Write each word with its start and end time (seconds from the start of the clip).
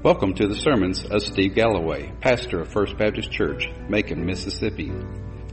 Welcome 0.00 0.34
to 0.34 0.46
the 0.46 0.54
sermons 0.54 1.04
of 1.04 1.22
Steve 1.22 1.56
Galloway, 1.56 2.12
pastor 2.20 2.60
of 2.60 2.68
First 2.68 2.96
Baptist 2.96 3.32
Church, 3.32 3.68
Macon, 3.88 4.24
Mississippi. 4.24 4.92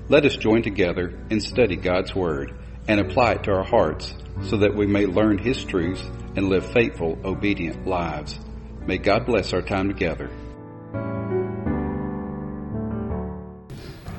Let 0.07 0.23
us 0.23 0.38
join 0.38 0.62
together 0.62 1.20
and 1.31 1.41
study 1.41 1.75
God's 1.75 2.13
Word 2.13 2.54
and 2.88 3.00
apply 3.00 3.31
it 3.31 3.44
to 3.46 3.52
our 3.54 3.63
hearts 3.63 4.13
so 4.44 4.58
that 4.58 4.76
we 4.76 4.86
may 4.86 5.08
learn 5.08 5.39
His 5.39 5.63
truths 5.63 6.04
and 6.36 6.47
live 6.47 6.71
faithful, 6.73 7.17
obedient 7.26 7.87
lives. 7.87 8.39
May 8.85 8.99
God 8.99 9.26
bless 9.26 9.51
our 9.51 9.63
time 9.63 9.87
together. 9.87 10.29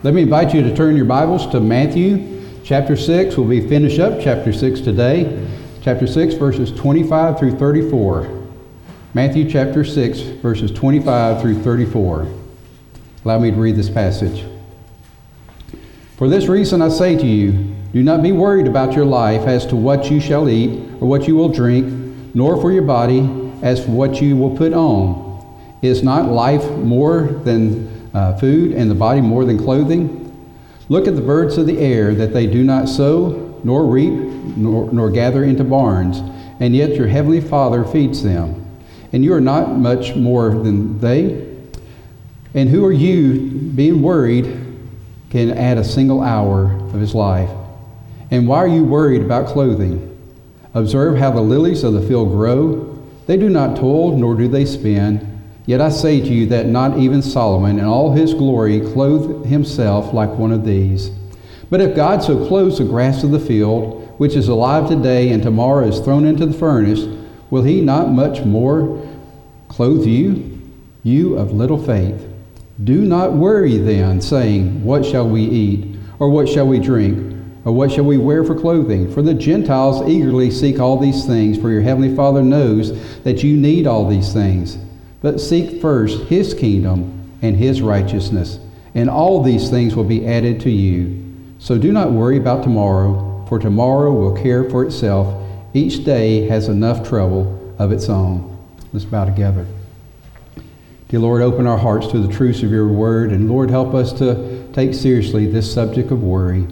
Let 0.03 0.13
me 0.13 0.23
invite 0.23 0.53
you 0.53 0.63
to 0.63 0.75
turn 0.75 0.97
your 0.97 1.05
Bibles 1.05 1.47
to 1.53 1.61
Matthew 1.61 2.43
chapter 2.65 2.97
6. 2.97 3.37
We'll 3.37 3.47
be 3.47 3.69
finish 3.69 4.01
up 4.01 4.21
chapter 4.21 4.53
6 4.53 4.81
today. 4.81 5.49
Chapter 5.83 6.09
6, 6.09 6.35
verses 6.35 6.73
25 6.73 7.39
through 7.39 7.57
34. 7.59 8.46
Matthew 9.17 9.49
chapter 9.49 9.83
6, 9.83 10.21
verses 10.43 10.71
25 10.71 11.41
through 11.41 11.63
34. 11.63 12.29
Allow 13.25 13.39
me 13.39 13.51
to 13.51 13.57
read 13.57 13.75
this 13.75 13.89
passage. 13.89 14.45
For 16.19 16.29
this 16.29 16.49
reason 16.49 16.83
I 16.83 16.91
say 16.91 17.17
to 17.17 17.27
you, 17.27 17.75
do 17.95 18.03
not 18.03 18.23
be 18.23 18.33
worried 18.33 18.67
about 18.67 18.93
your 18.93 19.07
life 19.07 19.49
as 19.49 19.65
to 19.69 19.75
what 19.75 20.11
you 20.11 20.21
shall 20.21 20.51
eat 20.51 20.79
or 21.01 21.09
what 21.09 21.27
you 21.27 21.35
will 21.35 21.49
drink, 21.49 21.87
nor 22.35 22.61
for 22.61 22.71
your 22.71 22.83
body 22.83 23.21
as 23.63 23.83
for 23.83 23.93
what 23.93 24.21
you 24.21 24.37
will 24.37 24.55
put 24.55 24.75
on. 24.75 25.43
Is 25.81 26.03
not 26.03 26.29
life 26.29 26.71
more 26.73 27.23
than 27.23 28.11
uh, 28.13 28.37
food 28.37 28.73
and 28.73 28.91
the 28.91 28.95
body 28.95 29.23
more 29.23 29.47
than 29.47 29.57
clothing? 29.57 30.31
Look 30.91 31.09
at 31.09 31.17
the 31.17 31.23
birds 31.23 31.57
of 31.57 31.65
the 31.65 31.79
air, 31.79 32.15
that 32.17 32.35
they 32.35 32.47
do 32.47 32.63
not 32.63 32.87
sow, 32.87 33.59
nor 33.65 33.87
reap, 33.87 34.13
nor, 34.13 34.93
nor 34.93 35.11
gather 35.11 35.43
into 35.43 35.65
barns, 35.65 36.19
and 36.61 36.77
yet 36.77 36.97
your 36.97 37.09
heavenly 37.09 37.41
Father 37.41 37.83
feeds 37.83 38.23
them 38.23 38.66
and 39.17 39.25
you 39.25 39.33
are 39.33 39.41
not 39.41 39.79
much 39.79 40.15
more 40.15 40.51
than 40.51 40.99
they. 41.01 41.51
And 42.53 42.69
who 42.69 42.85
are 42.85 42.93
you, 42.93 43.51
being 43.75 44.03
worried, 44.03 44.45
can 45.31 45.57
add 45.57 45.79
a 45.79 45.85
single 45.85 46.21
hour 46.21 46.71
of 46.89 47.01
his 47.01 47.15
life? 47.15 47.49
And 48.31 48.47
why 48.47 48.59
are 48.59 48.69
you 48.69 48.85
worried 48.85 49.23
about 49.23 49.47
clothing? 49.47 50.03
Observe 50.75 51.17
how 51.17 51.31
the 51.31 51.41
lilies 51.41 51.83
of 51.83 51.95
the 51.95 52.07
field 52.07 52.29
grow. 52.29 52.95
They 53.27 53.39
do 53.39 53.49
not 53.49 53.79
toil, 53.79 54.19
nor 54.19 54.35
do 54.35 54.49
they 54.49 54.67
spin. 54.67 55.43
Yet 55.65 55.81
I 55.81 55.89
say 55.89 56.21
to 56.21 56.29
you 56.29 56.45
that 56.49 56.67
not 56.67 56.99
even 56.99 57.23
Solomon 57.23 57.79
in 57.79 57.87
all 57.87 58.13
his 58.13 58.35
glory 58.35 58.81
clothed 58.81 59.47
himself 59.47 60.13
like 60.13 60.29
one 60.29 60.53
of 60.53 60.67
these. 60.67 61.09
But 61.71 61.81
if 61.81 61.97
God 61.97 62.23
so 62.23 62.47
clothes 62.47 62.77
the 62.77 62.85
grass 62.85 63.25
of 63.25 63.31
the 63.31 63.41
field, 63.41 64.15
which 64.19 64.37
is 64.37 64.49
alive 64.49 64.91
today 64.91 65.31
and 65.31 65.43
tomorrow 65.43 65.89
is 65.89 66.01
thrown 66.01 66.27
into 66.27 66.45
the 66.45 66.53
furnace, 66.53 67.16
Will 67.51 67.63
he 67.63 67.81
not 67.81 68.11
much 68.11 68.45
more 68.45 69.07
clothe 69.69 70.07
you, 70.07 70.61
you 71.03 71.37
of 71.37 71.53
little 71.53 71.83
faith? 71.83 72.27
Do 72.83 73.03
not 73.03 73.33
worry 73.33 73.79
then, 73.79 74.21
saying, 74.21 74.85
What 74.85 75.05
shall 75.05 75.29
we 75.29 75.43
eat? 75.43 75.97
Or 76.19 76.31
what 76.31 76.49
shall 76.49 76.67
we 76.67 76.79
drink? 76.79 77.35
Or 77.65 77.73
what 77.73 77.91
shall 77.91 78.05
we 78.05 78.17
wear 78.17 78.45
for 78.45 78.59
clothing? 78.59 79.13
For 79.13 79.23
the 79.23 79.35
Gentiles 79.35 80.09
eagerly 80.09 80.51
seek 80.51 80.79
all 80.79 80.99
these 80.99 81.27
things, 81.27 81.59
for 81.59 81.71
your 81.71 81.81
heavenly 81.81 82.15
Father 82.15 82.43
knows 82.43 83.23
that 83.23 83.43
you 83.43 83.57
need 83.57 83.87
all 83.87 84.09
these 84.09 84.33
things. 84.33 84.79
But 85.21 85.41
seek 85.41 85.81
first 85.81 86.25
his 86.25 86.55
kingdom 86.55 87.33
and 87.43 87.57
his 87.57 87.83
righteousness, 87.83 88.61
and 88.95 89.11
all 89.11 89.43
these 89.43 89.69
things 89.69 89.97
will 89.97 90.05
be 90.05 90.27
added 90.27 90.61
to 90.61 90.71
you. 90.71 91.23
So 91.59 91.79
do 91.79 91.93
not 91.93 92.13
worry 92.13 92.37
about 92.37 92.63
tomorrow, 92.63 93.45
for 93.49 93.59
tomorrow 93.59 94.13
will 94.13 94.37
care 94.37 94.69
for 94.71 94.85
itself. 94.85 95.43
Each 95.77 96.03
day 96.03 96.49
has 96.49 96.69
enough 96.69 97.07
trouble 97.07 97.75
of 97.79 97.93
its 97.93 98.09
own. 98.09 98.57
Let's 98.95 99.05
bow 99.05 99.27
together. 99.27 99.67
Dear 101.09 101.21
Lord, 101.21 101.43
open 101.43 101.67
our 101.67 101.77
hearts 101.77 102.07
to 102.13 102.19
the 102.19 102.33
truths 102.33 102.63
of 102.63 102.71
your 102.71 102.89
word, 102.89 103.31
and 103.31 103.47
Lord, 103.47 103.69
help 103.69 103.93
us 103.93 104.11
to 104.15 104.67
take 104.73 104.95
seriously 104.95 105.45
this 105.45 105.71
subject 105.71 106.11
of 106.11 106.23
worry. 106.23 106.67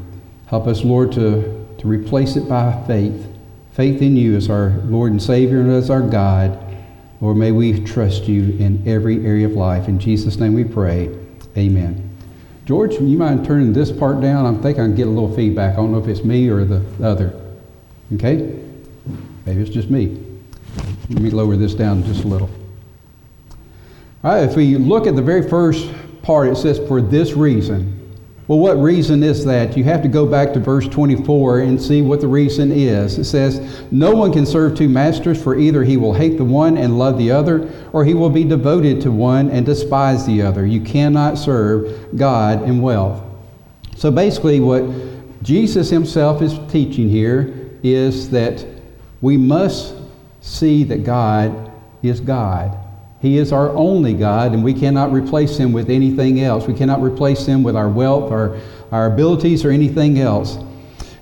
Help 0.47 0.67
us, 0.67 0.85
Lord, 0.85 1.13
to, 1.13 1.67
to 1.77 1.87
replace 1.87 2.37
it 2.37 2.49
by 2.49 2.83
faith. 2.87 3.27
Faith 3.75 4.01
in 4.01 4.17
you 4.17 4.37
as 4.37 4.49
our 4.49 4.71
Lord 4.87 5.13
and 5.13 5.23
Savior 5.23 5.61
and 5.61 5.71
as 5.71 5.91
our 5.91 6.01
God. 6.01 6.59
Lord, 7.21 7.37
may 7.37 7.53
we 7.53 7.85
trust 7.85 8.27
you 8.27 8.57
in 8.57 8.89
every 8.89 9.27
area 9.27 9.45
of 9.45 9.53
life. 9.53 9.87
In 9.87 9.99
Jesus' 9.99 10.39
name 10.39 10.55
we 10.55 10.65
pray. 10.65 11.15
Amen. 11.59 12.17
George, 12.65 12.95
you 12.95 13.19
mind 13.19 13.45
turning 13.45 13.75
this 13.75 13.93
part 13.93 14.23
down? 14.23 14.47
I 14.47 14.59
think 14.63 14.79
I 14.79 14.85
can 14.85 14.95
get 14.95 15.09
a 15.09 15.11
little 15.11 15.37
feedback. 15.37 15.75
I 15.75 15.77
don't 15.77 15.93
know 15.93 15.99
if 15.99 16.09
it's 16.09 16.25
me 16.25 16.49
or 16.49 16.65
the 16.65 16.83
other. 17.05 17.39
Okay? 18.15 18.64
Maybe 19.47 19.61
it's 19.61 19.71
just 19.71 19.91
me. 19.91 20.19
Let 21.11 21.21
me 21.21 21.31
lower 21.31 21.57
this 21.57 21.75
down 21.75 22.03
just 22.05 22.25
a 22.25 22.29
little. 22.29 22.51
All 24.23 24.35
right, 24.35 24.49
if 24.49 24.57
we 24.57 24.77
look 24.77 25.07
at 25.07 25.17
the 25.17 25.23
very 25.23 25.49
first 25.49 25.91
part, 26.23 26.49
it 26.49 26.57
says, 26.57 26.79
for 26.89 27.03
this 27.03 27.35
reason. 27.35 28.01
Well, 28.47 28.59
what 28.59 28.77
reason 28.77 29.23
is 29.23 29.45
that? 29.47 29.75
You 29.75 29.85
have 29.85 30.03
to 30.03 30.09
go 30.09 30.27
back 30.27 30.53
to 30.53 30.61
verse 30.61 30.87
24 30.89 31.61
and 31.61 31.81
see 31.81 32.03
what 32.03 32.21
the 32.21 32.29
reason 32.29 32.73
is. 32.73 33.19
It 33.19 33.25
says, 33.25 33.83
No 33.91 34.13
one 34.13 34.33
can 34.33 34.45
serve 34.45 34.77
two 34.77 34.89
masters, 34.89 35.43
for 35.43 35.59
either 35.59 35.83
he 35.83 35.97
will 35.97 36.13
hate 36.13 36.37
the 36.37 36.45
one 36.45 36.77
and 36.77 36.99
love 36.99 37.17
the 37.17 37.31
other, 37.31 37.71
or 37.93 38.05
he 38.05 38.13
will 38.13 38.29
be 38.29 38.45
devoted 38.45 39.01
to 39.03 39.11
one 39.11 39.49
and 39.51 39.65
despise 39.65 40.27
the 40.27 40.43
other. 40.43 40.67
You 40.67 40.83
cannot 40.83 41.39
serve 41.39 42.17
God 42.17 42.63
and 42.63 42.83
wealth. 42.83 43.23
So 43.97 44.11
basically, 44.11 44.61
what 44.61 44.85
Jesus 45.43 45.89
himself 45.89 46.43
is 46.43 46.59
teaching 46.71 47.09
here 47.09 47.71
is 47.83 48.29
that 48.31 48.74
we 49.25 49.39
must 49.39 49.95
see 50.43 50.85
that 50.85 51.03
God 51.03 51.73
is 52.03 52.21
God. 52.21 52.77
He 53.23 53.39
is 53.39 53.55
our 53.55 53.71
only 53.71 54.13
God, 54.13 54.53
and 54.53 54.63
we 54.63 54.75
cannot 54.75 55.13
replace 55.13 55.57
Him 55.57 55.73
with 55.73 55.89
anything 55.89 56.43
else. 56.43 56.67
We 56.67 56.75
cannot 56.75 57.01
replace 57.01 57.47
Him 57.47 57.63
with 57.63 57.75
our 57.75 57.89
wealth, 57.89 58.31
our, 58.31 58.61
our 58.93 59.07
abilities, 59.07 59.65
or 59.65 59.71
anything 59.71 60.19
else. 60.19 60.59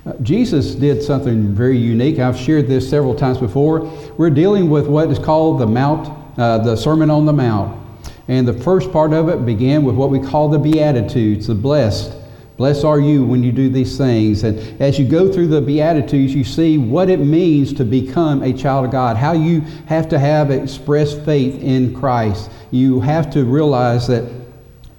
Uh, 0.05 0.15
Jesus 0.15 0.75
did 0.75 1.01
something 1.01 1.55
very 1.55 1.79
unique. 1.79 2.19
I've 2.19 2.37
shared 2.37 2.67
this 2.67 2.91
several 2.91 3.15
times 3.15 3.39
before. 3.39 3.83
We're 4.19 4.31
dealing 4.31 4.69
with 4.69 4.89
what 4.89 5.09
is 5.09 5.21
called 5.21 5.61
the 5.61 5.67
Mount, 5.69 6.09
uh, 6.41 6.59
the 6.59 6.75
Sermon 6.75 7.09
on 7.09 7.25
the 7.25 7.33
Mount. 7.33 7.81
And 8.27 8.49
the 8.49 8.53
first 8.65 8.91
part 8.91 9.13
of 9.13 9.29
it 9.29 9.47
began 9.47 9.85
with 9.85 9.95
what 9.95 10.11
we 10.11 10.19
call 10.19 10.49
the 10.49 10.59
Beatitudes, 10.59 11.47
the 11.47 11.55
blessed. 11.55 12.17
Blessed 12.63 12.85
are 12.85 13.01
you 13.01 13.25
when 13.25 13.43
you 13.43 13.51
do 13.51 13.69
these 13.69 13.99
things. 13.99 14.45
And 14.45 14.81
as 14.81 14.97
you 14.97 15.05
go 15.05 15.33
through 15.33 15.49
the 15.49 15.61
Beatitudes, 15.61 16.33
you 16.33 16.45
see 16.45 16.79
what 16.79 17.11
it 17.11 17.19
means 17.19 17.73
to 17.73 17.85
become 17.85 18.41
a 18.45 18.53
child 18.53 18.85
of 18.85 18.93
God, 18.93 19.17
how 19.17 19.33
you 19.33 19.63
have 19.87 20.09
to 20.11 20.19
have 20.21 20.53
expressed 20.53 21.23
faith 21.23 21.61
in 21.61 21.93
Christ. 21.93 22.53
You 22.71 23.01
have 23.01 23.33
to 23.33 23.45
realize 23.45 24.07
that 24.07 24.33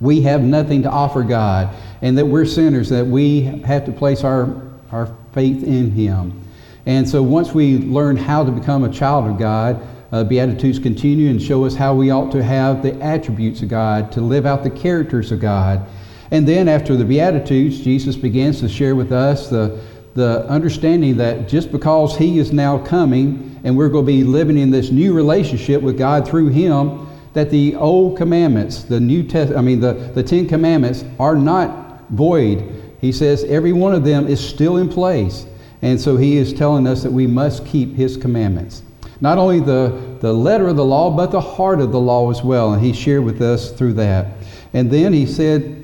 we 0.02 0.20
have 0.24 0.42
nothing 0.42 0.84
to 0.84 0.90
offer 0.90 1.24
God 1.24 1.74
and 2.02 2.18
that 2.18 2.26
we're 2.26 2.44
sinners, 2.44 2.90
that 2.90 3.08
we 3.08 3.44
have 3.64 3.86
to 3.86 3.94
place 3.94 4.26
our, 4.26 4.62
our 4.92 5.16
faith 5.32 5.64
in 5.64 5.90
Him. 5.92 6.44
And 6.86 7.08
so 7.08 7.24
once 7.24 7.54
we 7.54 7.78
learn 7.78 8.18
how 8.18 8.44
to 8.44 8.52
become 8.52 8.84
a 8.84 8.92
child 8.92 9.32
of 9.32 9.40
God, 9.40 9.82
uh, 10.12 10.26
Beatitudes 10.26 10.80
continue 10.80 11.30
and 11.30 11.42
show 11.42 11.64
us 11.64 11.76
how 11.76 11.96
we 11.96 12.12
ought 12.12 12.30
to 12.34 12.44
have 12.44 12.84
the 12.84 13.02
attributes 13.02 13.62
of 13.62 13.70
God, 13.70 14.12
to 14.12 14.20
live 14.20 14.46
out 14.46 14.66
the 14.66 14.70
characters 14.70 15.32
of 15.32 15.40
God. 15.40 15.88
And 16.34 16.48
then 16.48 16.68
after 16.68 16.96
the 16.96 17.06
Beatitudes, 17.06 17.82
Jesus 17.82 18.16
begins 18.16 18.60
to 18.62 18.68
share 18.68 18.96
with 18.96 19.12
us 19.12 19.52
the, 19.52 19.80
the 20.16 20.44
understanding 20.48 21.16
that 21.18 21.48
just 21.48 21.72
because 21.72 22.18
He 22.18 22.40
is 22.40 22.52
now 22.52 22.80
coming 22.80 23.62
and 23.64 23.78
we're 23.78 23.88
going 23.88 24.04
to 24.04 24.12
be 24.12 24.24
living 24.24 24.58
in 24.58 24.72
this 24.72 24.90
new 24.90 25.14
relationship 25.14 25.80
with 25.84 25.96
God 25.96 26.28
through 26.28 26.48
Him, 26.48 27.08
that 27.34 27.52
the 27.52 27.76
old 27.76 28.18
commandments, 28.18 28.82
the 28.82 29.00
New 29.00 29.22
Test, 29.22 29.54
I 29.54 29.62
mean 29.62 29.80
the, 29.80 29.94
the 29.94 30.24
Ten 30.24 30.48
Commandments 30.48 31.06
are 31.20 31.36
not 31.36 32.10
void. 32.10 32.96
He 33.00 33.12
says 33.12 33.44
every 33.44 33.72
one 33.72 33.94
of 33.94 34.04
them 34.04 34.26
is 34.28 34.44
still 34.44 34.78
in 34.78 34.90
place. 34.90 35.46
And 35.84 36.02
so 36.02 36.18
he 36.18 36.38
is 36.38 36.52
telling 36.52 36.88
us 36.88 37.04
that 37.04 37.12
we 37.12 37.28
must 37.28 37.64
keep 37.68 37.94
his 37.94 38.18
commandments. 38.18 38.82
Not 39.22 39.38
only 39.38 39.60
the, 39.60 40.18
the 40.20 40.34
letter 40.34 40.68
of 40.68 40.78
the 40.78 40.86
law, 40.86 41.12
but 41.12 41.30
the 41.30 41.42
heart 41.42 41.80
of 41.80 41.92
the 41.92 42.00
law 42.00 42.32
as 42.32 42.42
well. 42.42 42.74
And 42.74 42.84
he 42.84 42.92
shared 42.92 43.24
with 43.24 43.40
us 43.40 43.72
through 43.72 43.94
that. 43.94 44.38
And 44.74 44.90
then 44.90 45.14
he 45.14 45.28
said, 45.28 45.83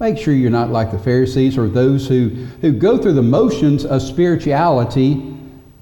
Make 0.00 0.16
sure 0.16 0.32
you're 0.32 0.50
not 0.50 0.70
like 0.70 0.92
the 0.92 0.98
Pharisees 0.98 1.58
or 1.58 1.68
those 1.68 2.06
who, 2.06 2.28
who 2.60 2.72
go 2.72 2.98
through 2.98 3.14
the 3.14 3.22
motions 3.22 3.84
of 3.84 4.00
spirituality, 4.00 5.34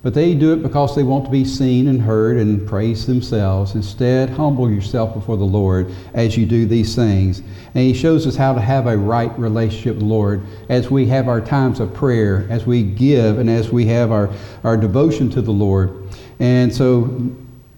but 0.03 0.15
they 0.15 0.35
do 0.35 0.55
it 0.55 0.63
because 0.63 0.97
they 0.97 1.03
want 1.03 1.27
to 1.27 1.31
be 1.31 1.45
seen 1.45 1.89
and 1.89 2.01
heard 2.01 2.39
and 2.39 2.67
praise 2.67 3.07
themselves. 3.07 3.75
Instead, 3.75 4.31
humble 4.31 4.71
yourself 4.71 5.13
before 5.13 5.37
the 5.37 5.45
Lord 5.45 5.93
as 6.15 6.35
you 6.35 6.47
do 6.47 6.65
these 6.65 6.95
things. 6.95 7.41
And 7.75 7.85
He 7.85 7.93
shows 7.93 8.27
us 8.27 8.37
how 8.37 8.55
to 8.55 8.61
have 8.61 8.87
a 8.87 8.97
right 8.97 9.37
relationship 9.39 9.97
with 9.97 10.05
the 10.05 10.09
Lord 10.09 10.43
as 10.71 10.91
we 10.91 11.07
have 11.09 11.29
our 11.29 11.43
times 11.43 11.79
of 11.79 11.93
prayer, 11.93 12.47
as 12.49 12.65
we 12.65 12.85
give, 12.85 13.39
and 13.39 13.51
as 13.51 13.71
we 13.71 13.85
have 13.87 14.13
our, 14.13 14.31
our 14.65 14.79
devotion 14.79 15.29
to 15.31 15.43
the 15.43 15.53
Lord. 15.53 16.09
And 16.39 16.75
so 16.75 17.31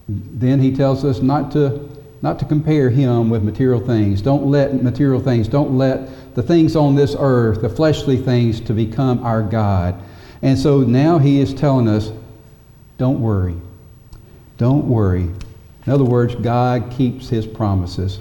then 0.07 0.61
He 0.61 0.73
tells 0.73 1.03
us 1.03 1.21
not 1.21 1.51
to 1.51 1.88
not 2.21 2.39
to 2.39 2.45
compare 2.45 2.89
him 2.89 3.29
with 3.29 3.43
material 3.43 3.79
things. 3.79 4.21
Don't 4.21 4.45
let 4.47 4.81
material 4.83 5.19
things, 5.19 5.47
don't 5.47 5.77
let 5.77 6.35
the 6.35 6.43
things 6.43 6.75
on 6.75 6.95
this 6.95 7.15
earth, 7.17 7.61
the 7.61 7.69
fleshly 7.69 8.17
things, 8.17 8.59
to 8.61 8.73
become 8.73 9.23
our 9.23 9.41
God. 9.41 9.95
And 10.41 10.57
so 10.57 10.81
now 10.81 11.17
he 11.17 11.39
is 11.39 11.53
telling 11.53 11.87
us 11.87 12.11
don't 12.97 13.21
worry. 13.21 13.55
Don't 14.57 14.87
worry. 14.87 15.29
In 15.85 15.93
other 15.93 16.03
words, 16.03 16.35
God 16.35 16.91
keeps 16.91 17.29
his 17.29 17.47
promises. 17.47 18.19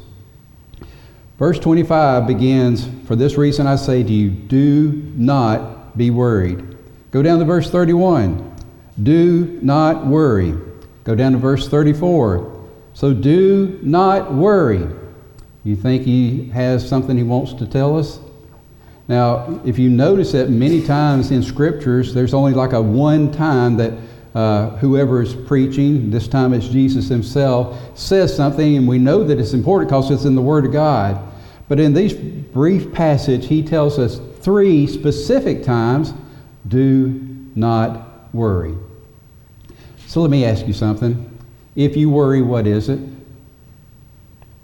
Verse 1.39 1.59
25 1.59 2.27
begins, 2.27 2.89
For 3.07 3.17
this 3.17 3.37
reason 3.37 3.67
I 3.67 3.77
say 3.77 4.03
to 4.03 4.13
you, 4.13 4.31
do 4.31 5.13
not 5.17 5.97
be 5.97 6.11
worried. 6.11 6.77
Go 7.11 7.23
down 7.23 7.39
to 7.41 7.45
verse 7.45 7.71
31. 7.71 8.57
Do 9.03 9.59
not 9.63 10.07
worry. 10.07 10.55
Go 11.05 11.15
down 11.15 11.33
to 11.33 11.39
verse 11.39 11.69
34. 11.69 12.58
So 12.99 13.15
do 13.15 13.79
not 13.81 14.35
worry. 14.35 14.85
You 15.63 15.77
think 15.77 16.03
he 16.03 16.49
has 16.49 16.87
something 16.89 17.17
he 17.17 17.23
wants 17.23 17.55
to 17.55 17.65
tell 17.65 17.97
us? 17.97 18.19
Now, 19.07 19.61
if 19.65 19.79
you 19.79 19.89
notice 19.89 20.33
that 20.33 20.51
many 20.51 20.85
times 20.85 21.31
in 21.31 21.45
scriptures, 21.45 22.13
there's 22.13 22.35
only 22.35 22.55
like 22.55 22.73
a 22.73 22.83
one 22.83 23.31
time 23.31 23.77
that 23.77 23.93
uh, 24.35 24.71
whoever 24.79 25.23
is 25.23 25.33
preaching, 25.33 26.11
this 26.11 26.27
time 26.27 26.53
it's 26.53 26.67
Jesus 26.67 27.07
himself, 27.07 27.97
says 27.97 28.35
something, 28.35 28.77
and 28.77 28.89
we 28.89 28.99
know 28.99 29.23
that 29.23 29.39
it's 29.39 29.53
important 29.53 29.91
because 29.91 30.11
it's 30.11 30.25
in 30.25 30.35
the 30.35 30.43
Word 30.43 30.67
of 30.67 30.73
God. 30.73 31.23
But 31.69 31.79
in 31.79 31.95
this 31.95 32.15
brief 32.15 32.93
passage, 32.93 33.47
he 33.47 33.63
tells 33.63 34.01
us 34.01 34.21
three 34.41 34.89
specific 34.89 35.63
times 35.63 36.15
do 36.67 37.11
not 37.55 38.35
worry. 38.35 38.75
So 40.09 40.21
let 40.21 40.33
me 40.33 40.45
ask 40.45 40.67
you 40.67 40.73
something. 40.73 41.28
If 41.79 41.97
you 41.97 42.11
worry, 42.11 42.43
what 42.43 42.67
is 42.67 42.89
it? 42.89 42.99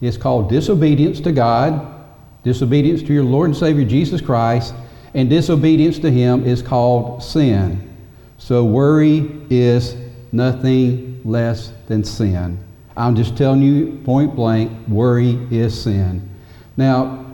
It's 0.01 0.17
called 0.17 0.51
disobedience 0.51 1.21
to 1.21 1.31
God, 1.31 2.05
disobedience 2.43 3.03
to 3.03 3.15
your 3.15 3.23
Lord 3.23 3.51
and 3.51 3.57
Savior 3.57 3.85
Jesus 3.85 4.21
Christ, 4.21 4.75
and 5.15 5.31
disobedience 5.31 6.01
to 6.01 6.11
Him 6.11 6.45
is 6.45 6.61
called 6.61 7.23
sin. 7.23 7.97
So 8.39 8.65
worry 8.65 9.31
is 9.49 9.95
nothing 10.33 11.21
less 11.25 11.73
than 11.87 12.03
sin. 12.03 12.59
I'm 12.97 13.15
just 13.15 13.37
telling 13.37 13.63
you 13.63 14.03
point 14.05 14.35
blank, 14.35 14.73
worry 14.89 15.39
is 15.53 15.81
sin. 15.81 16.29
Now, 16.77 17.33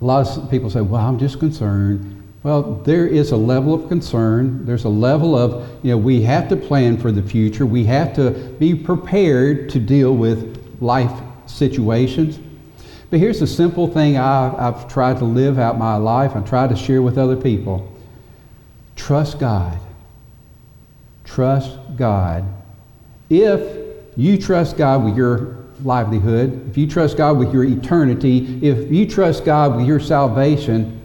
a 0.00 0.04
lot 0.06 0.26
of 0.38 0.50
people 0.50 0.70
say, 0.70 0.80
well, 0.80 1.02
I'm 1.02 1.18
just 1.18 1.38
concerned. 1.38 2.15
Well, 2.46 2.62
there 2.84 3.08
is 3.08 3.32
a 3.32 3.36
level 3.36 3.74
of 3.74 3.88
concern. 3.88 4.64
There's 4.64 4.84
a 4.84 4.88
level 4.88 5.36
of, 5.36 5.68
you 5.82 5.90
know, 5.90 5.98
we 5.98 6.22
have 6.22 6.48
to 6.50 6.54
plan 6.54 6.96
for 6.96 7.10
the 7.10 7.20
future. 7.20 7.66
We 7.66 7.82
have 7.86 8.14
to 8.14 8.30
be 8.30 8.72
prepared 8.72 9.68
to 9.70 9.80
deal 9.80 10.14
with 10.14 10.78
life 10.80 11.10
situations. 11.48 12.38
But 13.10 13.18
here's 13.18 13.42
a 13.42 13.48
simple 13.48 13.88
thing 13.88 14.16
I've, 14.16 14.54
I've 14.54 14.88
tried 14.88 15.18
to 15.18 15.24
live 15.24 15.58
out 15.58 15.76
my 15.76 15.96
life 15.96 16.36
and 16.36 16.46
try 16.46 16.68
to 16.68 16.76
share 16.76 17.02
with 17.02 17.18
other 17.18 17.34
people 17.34 17.92
trust 18.94 19.40
God. 19.40 19.80
Trust 21.24 21.76
God. 21.96 22.44
If 23.28 23.96
you 24.16 24.38
trust 24.38 24.76
God 24.76 25.04
with 25.04 25.16
your 25.16 25.64
livelihood, 25.82 26.70
if 26.70 26.78
you 26.78 26.86
trust 26.86 27.16
God 27.16 27.38
with 27.38 27.52
your 27.52 27.64
eternity, 27.64 28.60
if 28.62 28.88
you 28.88 29.04
trust 29.04 29.44
God 29.44 29.74
with 29.74 29.84
your 29.88 29.98
salvation, 29.98 30.95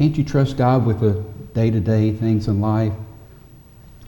can't 0.00 0.16
you 0.16 0.24
trust 0.24 0.56
God 0.56 0.86
with 0.86 1.00
the 1.00 1.12
day 1.52 1.70
to 1.70 1.78
day 1.78 2.10
things 2.10 2.48
in 2.48 2.58
life? 2.62 2.94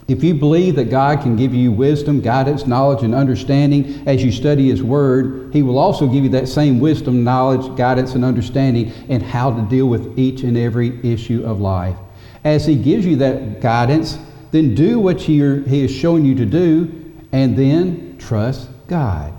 If 0.08 0.24
you 0.24 0.32
believe 0.32 0.74
that 0.76 0.88
God 0.88 1.20
can 1.20 1.36
give 1.36 1.52
you 1.52 1.70
wisdom, 1.70 2.22
guidance, 2.22 2.66
knowledge, 2.66 3.02
and 3.02 3.14
understanding 3.14 4.02
as 4.08 4.24
you 4.24 4.32
study 4.32 4.70
His 4.70 4.82
Word, 4.82 5.52
He 5.52 5.62
will 5.62 5.76
also 5.76 6.06
give 6.06 6.24
you 6.24 6.30
that 6.30 6.48
same 6.48 6.80
wisdom, 6.80 7.24
knowledge, 7.24 7.76
guidance, 7.76 8.14
and 8.14 8.24
understanding 8.24 8.90
in 9.10 9.20
how 9.20 9.54
to 9.54 9.60
deal 9.68 9.86
with 9.86 10.18
each 10.18 10.44
and 10.44 10.56
every 10.56 10.98
issue 11.04 11.44
of 11.44 11.60
life. 11.60 11.98
As 12.42 12.64
He 12.64 12.74
gives 12.74 13.04
you 13.04 13.16
that 13.16 13.60
guidance, 13.60 14.16
then 14.50 14.74
do 14.74 14.98
what 14.98 15.20
He, 15.20 15.42
is 15.42 15.94
showing 15.94 16.24
you 16.24 16.34
to 16.36 16.46
do, 16.46 17.12
and 17.32 17.54
then 17.54 18.16
trust 18.16 18.70
God. 18.86 19.34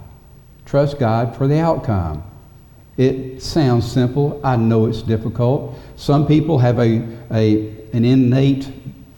Trust 0.68 1.00
God 1.00 1.36
for 1.36 1.48
the 1.48 1.60
outcome. 1.60 2.24
It 2.98 3.42
sounds 3.42 3.92
simple. 3.92 4.40
I 4.44 4.56
know 4.56 4.86
it's 4.86 5.02
difficult. 5.02 5.78
Some 5.96 6.28
people 6.28 6.60
have 6.60 6.80
a, 6.80 7.02
a, 7.32 7.70
an 7.94 8.06
innate 8.06 8.72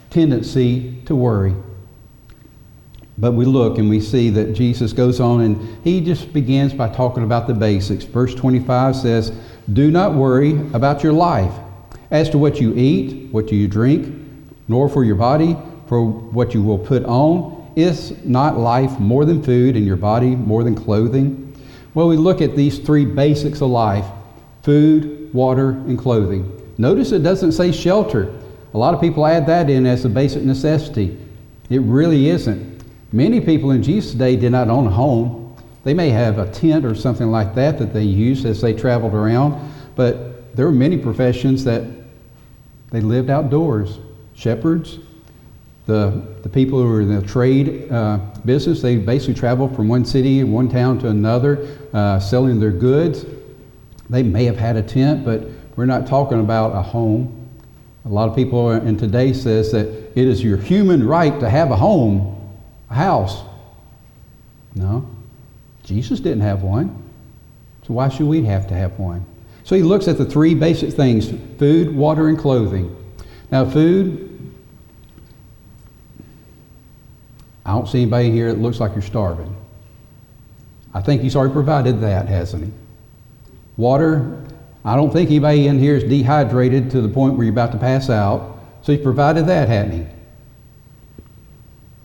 tendency 0.10 1.02
to 1.06 1.16
worry. 1.16 1.54
But 3.18 3.34
we 3.34 3.46
look 3.46 3.78
and 3.78 3.90
we 3.90 4.02
see 4.02 4.30
that 4.32 4.54
Jesus 4.54 4.92
goes 4.92 5.20
on 5.20 5.42
and 5.42 5.84
he 5.84 6.02
just 6.02 6.34
begins 6.34 6.74
by 6.74 6.90
talking 6.90 7.24
about 7.24 7.48
the 7.48 7.54
basics. 7.54 8.04
Verse 8.04 8.34
25 8.36 8.96
says, 8.96 9.32
Do 9.72 9.90
not 9.92 10.14
worry 10.14 10.60
about 10.74 11.04
your 11.04 11.14
life 11.14 11.54
as 12.12 12.30
to 12.30 12.38
what 12.38 12.60
you 12.60 12.74
eat, 12.76 13.32
what 13.32 13.48
do 13.48 13.56
you 13.56 13.68
drink, 13.68 14.14
nor 14.68 14.90
for 14.90 15.04
your 15.04 15.16
body, 15.16 15.56
for 15.88 16.06
what 16.06 16.54
you 16.54 16.62
will 16.62 16.80
put 16.80 17.04
on. 17.06 17.54
Is 17.76 18.24
not 18.24 18.58
life 18.58 19.00
more 19.00 19.26
than 19.26 19.44
food 19.44 19.76
and 19.76 19.86
your 19.86 19.98
body 19.98 20.36
more 20.36 20.64
than 20.64 20.76
clothing? 20.76 21.45
Well, 21.96 22.10
we 22.10 22.18
look 22.18 22.42
at 22.42 22.58
these 22.58 22.78
three 22.78 23.06
basics 23.06 23.62
of 23.62 23.70
life 23.70 24.06
food, 24.62 25.34
water, 25.34 25.70
and 25.70 25.98
clothing. 25.98 26.52
Notice 26.78 27.12
it 27.12 27.24
doesn't 27.24 27.54
say 27.54 27.72
shelter. 27.72 28.34
A 28.74 28.78
lot 28.78 28.94
of 28.94 29.00
people 29.00 29.26
add 29.26 29.48
that 29.48 29.70
in 29.70 29.86
as 29.86 30.04
a 30.04 30.10
basic 30.10 30.44
necessity. 30.44 31.18
It 31.70 31.80
really 31.82 32.30
isn't. 32.30 32.84
Many 33.14 33.40
people 33.40 33.72
in 33.72 33.82
Jesus' 33.82 34.14
day 34.14 34.36
did 34.36 34.52
not 34.52 34.70
own 34.70 34.88
a 34.88 34.92
home. 34.92 35.56
They 35.86 35.94
may 35.94 36.10
have 36.10 36.38
a 36.38 36.52
tent 36.52 36.84
or 36.84 36.96
something 36.96 37.32
like 37.32 37.56
that 37.56 37.78
that 37.80 37.94
they 37.94 38.04
used 38.04 38.46
as 38.46 38.60
they 38.60 38.74
traveled 38.74 39.14
around, 39.14 39.72
but 39.96 40.54
there 40.56 40.66
were 40.66 40.72
many 40.72 40.98
professions 40.98 41.64
that 41.64 41.84
they 42.92 43.02
lived 43.02 43.30
outdoors. 43.30 44.00
Shepherds, 44.34 45.00
the, 45.86 46.24
the 46.42 46.50
people 46.50 46.82
who 46.82 46.88
were 46.88 47.02
in 47.02 47.16
the 47.16 47.26
trade 47.26 47.92
uh, 47.92 48.18
business, 48.44 48.82
they 48.82 48.98
basically 48.98 49.36
traveled 49.36 49.76
from 49.76 49.88
one 49.88 50.04
city, 50.04 50.40
and 50.40 50.52
one 50.52 50.70
town 50.70 51.00
to 51.00 51.08
another, 51.08 51.68
uh, 51.94 52.20
selling 52.20 52.60
their 52.60 52.72
goods. 52.72 53.26
They 54.10 54.24
may 54.24 54.46
have 54.46 54.58
had 54.58 54.78
a 54.78 54.82
tent, 54.82 55.24
but 55.24 55.48
we're 55.76 55.86
not 55.86 56.08
talking 56.08 56.40
about 56.40 56.76
a 56.76 56.82
home. 56.82 57.50
A 58.06 58.10
lot 58.10 58.30
of 58.30 58.36
people 58.36 58.72
in 58.72 58.98
today 58.98 59.34
says 59.34 59.72
that 59.72 59.88
it 59.88 60.28
is 60.28 60.44
your 60.44 60.58
human 60.58 61.06
right 61.06 61.40
to 61.40 61.50
have 61.50 61.72
a 61.72 61.76
home, 61.76 62.54
a 62.90 62.94
house. 62.94 63.44
No. 64.76 65.08
Jesus 65.84 66.20
didn't 66.20 66.42
have 66.42 66.64
one. 66.64 67.04
So 67.86 67.94
why 67.94 68.10
should 68.10 68.26
we 68.26 68.44
have 68.46 68.68
to 68.68 68.74
have 68.74 68.98
one? 69.00 69.26
So 69.64 69.76
he 69.76 69.84
looks 69.84 70.08
at 70.08 70.18
the 70.18 70.26
three 70.26 70.56
basic 70.56 70.94
things 70.94 71.32
food, 71.58 71.96
water, 71.96 72.28
and 72.28 72.38
clothing. 72.38 72.96
Now, 73.52 73.70
food, 73.70 74.35
I 77.66 77.72
don't 77.72 77.88
see 77.88 78.02
anybody 78.02 78.32
here 78.32 78.54
that 78.54 78.62
looks 78.62 78.80
like 78.80 78.94
you're 78.94 79.02
starving. 79.02 79.54
I 80.94 81.02
think 81.02 81.22
he's 81.22 81.36
already 81.36 81.54
provided 81.54 82.00
that, 82.02 82.28
hasn't 82.28 82.66
he? 82.66 82.72
Water, 83.76 84.44
I 84.86 84.96
don't 84.96 85.12
think 85.12 85.30
anybody 85.30 85.68
in 85.68 85.80
here 85.80 85.96
is 85.96 86.04
dehydrated 86.04 86.92
to 86.92 87.02
the 87.02 87.10
point 87.10 87.36
where 87.36 87.44
you're 87.44 87.54
about 87.54 87.72
to 87.72 87.78
pass 87.78 88.10
out. 88.10 88.60
So 88.84 88.92
he 88.92 88.98
provided 89.00 89.48
that, 89.48 89.68
hadn't 89.68 89.92
he? 89.94 90.06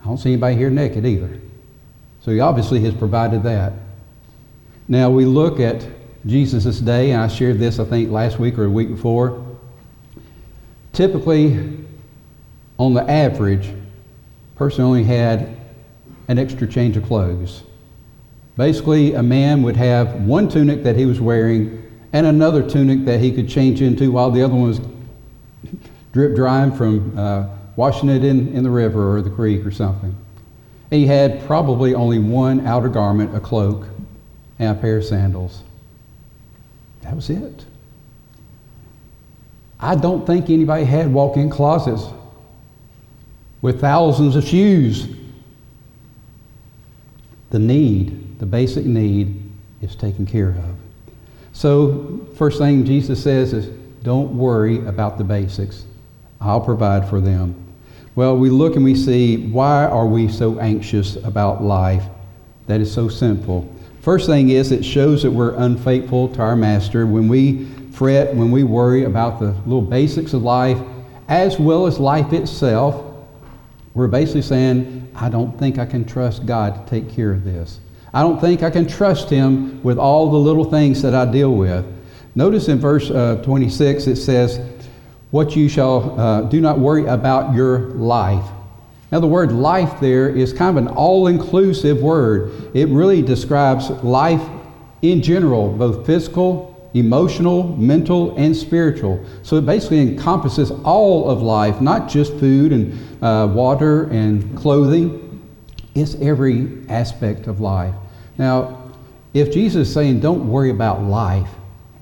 I 0.01 0.05
don't 0.05 0.17
see 0.17 0.33
anybody 0.33 0.57
here 0.57 0.71
naked 0.71 1.05
either. 1.05 1.39
So 2.23 2.31
he 2.31 2.41
obviously 2.41 2.81
has 2.81 2.95
provided 2.95 3.43
that. 3.43 3.75
Now 4.89 5.11
we 5.11 5.27
look 5.27 5.61
at 5.61 5.87
Jesus' 6.27 6.81
day, 6.81 7.13
and 7.13 7.23
I 7.23 7.29
shared 7.29 7.59
this, 7.59 7.79
I 7.79 7.85
think, 7.85 8.11
last 8.11 8.39
week 8.39 8.59
or 8.59 8.65
a 8.65 8.71
week 8.71 8.89
before. 8.89 9.47
Typically, 10.93 11.85
on 12.79 12.95
the 12.95 13.09
average, 13.09 13.73
person 14.61 14.85
only 14.85 15.03
had 15.03 15.57
an 16.29 16.39
extra 16.39 16.67
change 16.67 16.95
of 16.95 17.03
clothes. 17.07 17.63
Basically, 18.59 19.15
a 19.15 19.23
man 19.23 19.63
would 19.63 19.75
have 19.75 20.21
one 20.21 20.51
tunic 20.51 20.83
that 20.83 20.97
he 20.97 21.07
was 21.07 21.19
wearing 21.19 21.83
and 22.13 22.27
another 22.27 22.69
tunic 22.69 23.07
that 23.07 23.21
he 23.21 23.33
could 23.33 23.49
change 23.49 23.81
into 23.81 24.13
while 24.13 24.31
the 24.31 24.43
other 24.43 24.53
one 24.53 24.69
was 24.69 24.81
drip 26.13 26.37
drying 26.37 26.71
from 26.73 27.19
uh, 27.19 27.49
washing 27.77 28.11
it 28.11 28.23
in, 28.23 28.55
in 28.55 28.63
the 28.63 28.69
river 28.69 29.17
or 29.17 29.23
the 29.23 29.31
creek 29.31 29.65
or 29.65 29.71
something. 29.71 30.15
And 30.91 31.01
he 31.01 31.07
had 31.07 31.43
probably 31.47 31.95
only 31.95 32.19
one 32.19 32.67
outer 32.67 32.91
garment, 32.91 33.35
a 33.35 33.41
cloak, 33.41 33.87
and 34.59 34.77
a 34.77 34.79
pair 34.79 34.99
of 34.99 35.07
sandals. 35.07 35.63
That 37.01 37.17
was 37.17 37.31
it. 37.31 37.65
I 39.81 39.97
don't 39.97 40.27
think 40.27 40.51
anybody 40.51 40.85
had 40.85 41.11
walk 41.11 41.39
in 41.39 41.49
closets 41.49 42.13
with 43.63 43.81
thousands 43.81 44.37
of 44.37 44.45
shoes. 44.45 45.09
The 47.51 47.59
need, 47.59 48.39
the 48.39 48.47
basic 48.47 48.85
need, 48.85 49.43
is 49.81 49.97
taken 49.97 50.27
care 50.27 50.51
of. 50.51 50.77
So, 51.53 52.27
first 52.37 52.59
thing 52.59 52.85
Jesus 52.85 53.23
says 53.23 53.53
is, 53.53 53.67
don't 54.03 54.37
worry 54.37 54.87
about 54.87 55.19
the 55.19 55.25
basics. 55.25 55.85
I'll 56.41 56.61
provide 56.61 57.09
for 57.09 57.21
them. 57.21 57.55
Well, 58.15 58.37
we 58.37 58.51
look 58.51 58.77
and 58.77 58.85
we 58.85 58.95
see 58.95 59.49
why 59.49 59.85
are 59.85 60.07
we 60.07 60.29
so 60.29 60.59
anxious 60.59 61.17
about 61.17 61.63
life 61.63 62.05
that 62.67 62.81
is 62.81 62.93
so 62.93 63.09
sinful? 63.09 63.73
First 64.01 64.27
thing 64.27 64.49
is 64.49 64.73
it 64.73 64.85
shows 64.85 65.23
that 65.23 65.31
we're 65.31 65.55
unfaithful 65.55 66.29
to 66.29 66.41
our 66.41 66.57
master 66.57 67.07
when 67.07 67.29
we 67.29 67.67
fret, 67.93 68.35
when 68.35 68.51
we 68.51 68.65
worry 68.65 69.05
about 69.05 69.39
the 69.39 69.53
little 69.67 69.83
basics 69.83 70.33
of 70.33 70.43
life 70.43 70.79
as 71.29 71.59
well 71.59 71.87
as 71.87 71.99
life 71.99 72.33
itself. 72.33 73.10
We're 73.95 74.07
basically 74.07 74.43
saying, 74.43 75.11
I 75.15 75.29
don't 75.29 75.59
think 75.59 75.79
I 75.79 75.87
can 75.87 76.05
trust 76.05 76.47
God 76.47 76.87
to 76.87 76.91
take 76.91 77.11
care 77.11 77.33
of 77.33 77.45
this. 77.45 77.81
I 78.13 78.23
don't 78.23 78.41
think 78.41 78.63
I 78.63 78.71
can 78.71 78.87
trust 78.87 79.31
him 79.31 79.83
with 79.83 79.99
all 79.99 80.31
the 80.31 80.39
little 80.39 80.65
things 80.65 81.03
that 81.03 81.15
I 81.15 81.31
deal 81.31 81.55
with. 81.55 81.87
Notice 82.35 82.69
in 82.69 82.79
verse 82.79 83.11
uh, 83.11 83.43
26 83.45 84.07
it 84.07 84.17
says, 84.17 84.61
What 85.31 85.57
you 85.57 85.69
shall 85.69 86.19
uh, 86.19 86.43
do 86.43 86.61
not 86.61 86.79
worry 86.79 87.07
about 87.07 87.55
your 87.55 87.91
life. 87.91 88.45
Now, 89.11 89.19
the 89.19 89.27
word 89.27 89.51
life 89.51 89.99
there 90.01 90.29
is 90.29 90.53
kind 90.53 90.79
of 90.79 90.87
an 90.87 90.93
all 90.95 91.27
inclusive 91.27 92.01
word. 92.01 92.71
It 92.75 92.89
really 92.89 93.23
describes 93.23 93.91
life 94.05 94.43
in 95.03 95.21
general, 95.21 95.73
both 95.73 96.07
physical, 96.07 96.71
emotional, 96.95 97.77
mental, 97.77 98.37
and 98.37 98.57
spiritual. 98.57 99.25
So 99.43 99.57
it 99.57 99.67
basically 99.67 100.01
encompasses 100.01 100.71
all 100.85 101.29
of 101.29 101.43
life, 101.43 101.81
not 101.81 102.09
just 102.09 102.33
food 102.35 102.73
and 102.73 103.10
uh, 103.23 103.49
water 103.53 104.05
and 104.05 104.57
clothing. 104.57 105.27
It's 105.95 106.15
every 106.17 106.87
aspect 106.89 107.47
of 107.47 107.61
life. 107.61 107.95
Now, 108.39 108.91
if 109.35 109.53
Jesus 109.53 109.89
is 109.89 109.95
saying, 109.95 110.21
don't 110.21 110.49
worry 110.49 110.71
about 110.71 111.03
life, 111.03 111.49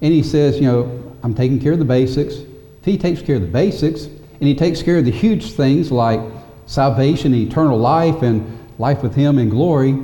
and 0.00 0.12
he 0.12 0.22
says, 0.22 0.56
you 0.56 0.66
know, 0.66 1.16
I'm 1.22 1.34
taking 1.34 1.60
care 1.60 1.72
of 1.72 1.78
the 1.78 1.84
basics, 1.84 2.34
if 2.34 2.84
he 2.84 2.96
takes 2.96 3.20
care 3.20 3.36
of 3.36 3.42
the 3.42 3.48
basics, 3.48 4.04
and 4.04 4.42
he 4.42 4.54
takes 4.54 4.82
care 4.82 4.98
of 4.98 5.04
the 5.04 5.10
huge 5.10 5.52
things 5.52 5.90
like 5.90 6.20
salvation, 6.66 7.34
eternal 7.34 7.78
life, 7.78 8.22
and 8.22 8.58
life 8.78 9.02
with 9.02 9.14
him 9.14 9.38
in 9.38 9.48
glory, 9.48 9.96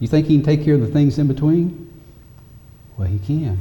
you 0.00 0.08
think 0.08 0.26
he 0.26 0.36
can 0.36 0.44
take 0.44 0.64
care 0.64 0.74
of 0.74 0.80
the 0.80 0.86
things 0.86 1.18
in 1.18 1.26
between? 1.26 1.82
Well, 2.96 3.08
he 3.08 3.18
can. 3.18 3.60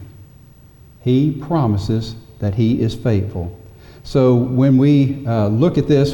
He 1.02 1.32
promises 1.32 2.16
that 2.40 2.56
he 2.56 2.82
is 2.82 2.96
faithful. 2.96 3.58
So 4.04 4.36
when 4.36 4.78
we 4.78 5.25
uh, 5.25 5.48
look 5.48 5.78
at 5.78 5.88
this, 5.88 6.14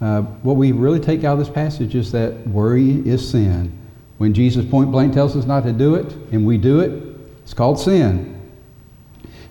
uh, 0.00 0.22
what 0.22 0.56
we 0.56 0.72
really 0.72 1.00
take 1.00 1.24
out 1.24 1.34
of 1.34 1.38
this 1.38 1.48
passage 1.48 1.94
is 1.94 2.12
that 2.12 2.46
worry 2.46 3.06
is 3.08 3.28
sin. 3.28 3.72
When 4.18 4.32
Jesus 4.34 4.64
point 4.64 4.90
blank 4.90 5.12
tells 5.12 5.36
us 5.36 5.44
not 5.44 5.64
to 5.64 5.72
do 5.72 5.94
it, 5.94 6.12
and 6.32 6.46
we 6.46 6.58
do 6.58 6.80
it, 6.80 7.16
it's 7.42 7.54
called 7.54 7.78
sin. 7.78 8.40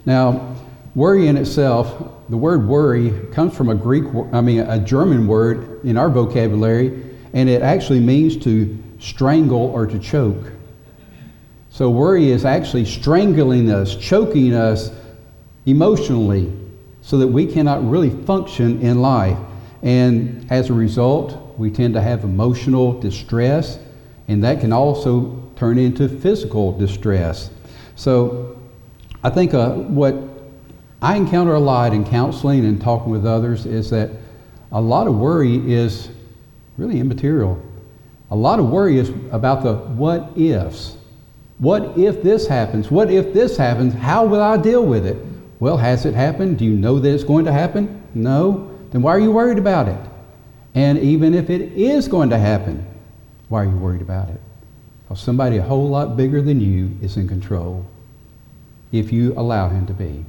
Now, 0.06 0.56
worry 0.96 1.28
in 1.28 1.38
itself, 1.38 2.12
the 2.30 2.38
word 2.38 2.68
worry 2.68 3.12
comes 3.32 3.56
from 3.56 3.70
a 3.70 3.76
Greek, 3.76 4.04
I 4.32 4.42
mean, 4.42 4.60
a 4.60 4.80
German 4.80 5.28
word 5.28 5.84
in 5.84 5.98
our 5.98 6.10
vocabulary, 6.10 7.04
and 7.34 7.50
it 7.50 7.62
actually 7.62 8.00
means 8.00 8.38
to 8.38 8.82
strangle 9.00 9.68
or 9.68 9.86
to 9.86 10.00
choke. 10.00 10.52
So 11.70 11.90
worry 11.90 12.30
is 12.30 12.46
actually 12.46 12.86
strangling 12.86 13.72
us, 13.72 13.96
choking 13.96 14.54
us 14.54 14.92
emotionally, 15.66 16.52
so 17.02 17.18
that 17.18 17.28
we 17.28 17.46
cannot 17.46 17.88
really 17.90 18.12
function 18.26 18.82
in 18.82 19.02
life. 19.02 19.38
And 19.84 20.50
as 20.50 20.70
a 20.70 20.74
result, 20.74 21.58
we 21.60 21.70
tend 21.70 21.94
to 21.94 22.02
have 22.02 22.24
emotional 22.24 23.00
distress, 23.00 23.78
and 24.28 24.44
that 24.44 24.62
can 24.62 24.74
also 24.74 25.52
turn 25.56 25.78
into 25.78 26.08
physical 26.08 26.78
distress. 26.78 27.50
So 27.96 28.58
I 29.24 29.30
think 29.30 29.54
uh, 29.54 29.74
what 29.74 30.16
I 31.02 31.18
encounter 31.18 31.54
a 31.54 31.60
lot 31.60 31.94
in 31.94 32.06
counseling 32.06 32.66
and 32.66 32.82
talking 32.82 33.12
with 33.12 33.26
others 33.26 33.66
is 33.66 33.90
that 33.90 34.10
a 34.72 34.82
lot 34.82 35.06
of 35.06 35.16
worry 35.16 35.58
is 35.72 36.10
really 36.78 37.00
immaterial. 37.00 37.62
A 38.32 38.36
lot 38.36 38.60
of 38.60 38.70
worry 38.70 38.98
is 38.98 39.10
about 39.32 39.64
the 39.64 39.76
what 39.76 40.32
ifs. 40.38 40.98
What 41.60 41.98
if 41.98 42.24
this 42.24 42.48
happens? 42.48 42.90
What 42.90 43.12
if 43.12 43.34
this 43.34 43.58
happens? 43.58 43.94
How 43.94 44.26
will 44.26 44.42
I 44.42 44.58
deal 44.58 44.86
with 44.86 45.06
it? 45.06 45.18
Well, 45.60 45.78
has 45.78 46.06
it 46.06 46.14
happened? 46.14 46.58
Do 46.58 46.66
you 46.66 46.74
know 46.74 47.00
that 47.00 47.14
it's 47.14 47.24
going 47.24 47.46
to 47.46 47.52
happen? 47.52 48.02
No. 48.16 48.73
Then 48.94 49.02
why 49.02 49.12
are 49.16 49.20
you 49.20 49.32
worried 49.32 49.58
about 49.58 49.90
it? 49.90 50.00
And 50.76 51.00
even 51.00 51.34
if 51.34 51.50
it 51.50 51.74
is 51.74 52.08
going 52.08 52.30
to 52.30 52.38
happen, 52.38 52.86
why 53.50 53.64
are 53.64 53.66
you 53.66 53.76
worried 53.76 54.02
about 54.02 54.30
it? 54.30 54.40
Because 55.02 55.20
somebody 55.20 55.58
a 55.58 55.64
whole 55.64 55.90
lot 55.90 56.16
bigger 56.16 56.42
than 56.42 56.62
you 56.62 56.96
is 57.02 57.18
in 57.18 57.28
control 57.28 57.86
if 58.92 59.12
you 59.12 59.34
allow 59.34 59.68
him 59.68 59.88
to 59.88 59.94
be. 59.94 60.24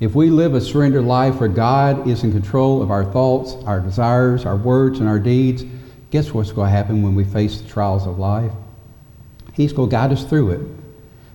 If 0.00 0.14
we 0.14 0.30
live 0.30 0.54
a 0.54 0.60
surrendered 0.60 1.04
life 1.04 1.38
where 1.38 1.50
God 1.50 2.08
is 2.08 2.24
in 2.24 2.32
control 2.32 2.82
of 2.82 2.90
our 2.90 3.04
thoughts, 3.04 3.54
our 3.66 3.78
desires, 3.78 4.46
our 4.46 4.56
words, 4.56 4.98
and 4.98 5.08
our 5.08 5.18
deeds, 5.18 5.64
guess 6.10 6.32
what's 6.32 6.50
going 6.50 6.68
to 6.68 6.76
happen 6.76 7.02
when 7.02 7.14
we 7.14 7.24
face 7.24 7.60
the 7.60 7.68
trials 7.68 8.06
of 8.06 8.18
life? 8.18 8.52
He's 9.52 9.72
going 9.72 9.90
to 9.90 9.94
guide 9.94 10.12
us 10.12 10.24
through 10.24 10.52
it. 10.52 10.60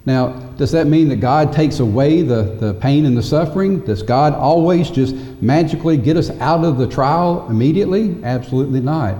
Now, 0.07 0.46
does 0.57 0.71
that 0.71 0.87
mean 0.87 1.07
that 1.09 1.17
God 1.17 1.53
takes 1.53 1.79
away 1.79 2.23
the, 2.23 2.43
the 2.43 2.73
pain 2.75 3.05
and 3.05 3.15
the 3.15 3.21
suffering? 3.21 3.79
Does 3.81 4.01
God 4.01 4.33
always 4.33 4.89
just 4.89 5.15
magically 5.41 5.97
get 5.97 6.17
us 6.17 6.31
out 6.39 6.65
of 6.65 6.77
the 6.77 6.87
trial 6.87 7.47
immediately? 7.49 8.17
Absolutely 8.23 8.79
not. 8.79 9.15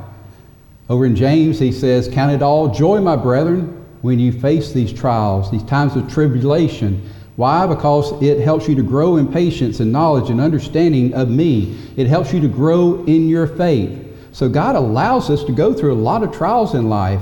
Over 0.89 1.05
in 1.05 1.15
James, 1.15 1.59
he 1.59 1.71
says, 1.71 2.07
Count 2.07 2.31
it 2.31 2.41
all 2.41 2.73
joy, 2.73 3.01
my 3.01 3.15
brethren, 3.15 3.85
when 4.01 4.19
you 4.19 4.31
face 4.31 4.71
these 4.71 4.91
trials, 4.91 5.51
these 5.51 5.63
times 5.63 5.95
of 5.95 6.11
tribulation. 6.11 7.07
Why? 7.35 7.67
Because 7.67 8.19
it 8.21 8.39
helps 8.39 8.67
you 8.67 8.73
to 8.75 8.83
grow 8.83 9.17
in 9.17 9.31
patience 9.31 9.79
and 9.79 9.91
knowledge 9.91 10.31
and 10.31 10.41
understanding 10.41 11.13
of 11.13 11.29
me. 11.29 11.77
It 11.97 12.07
helps 12.07 12.33
you 12.33 12.39
to 12.41 12.47
grow 12.47 13.03
in 13.05 13.27
your 13.27 13.45
faith. 13.45 14.05
So 14.31 14.49
God 14.49 14.75
allows 14.75 15.29
us 15.29 15.43
to 15.43 15.51
go 15.51 15.73
through 15.73 15.93
a 15.93 16.01
lot 16.01 16.23
of 16.23 16.31
trials 16.31 16.73
in 16.73 16.89
life 16.89 17.21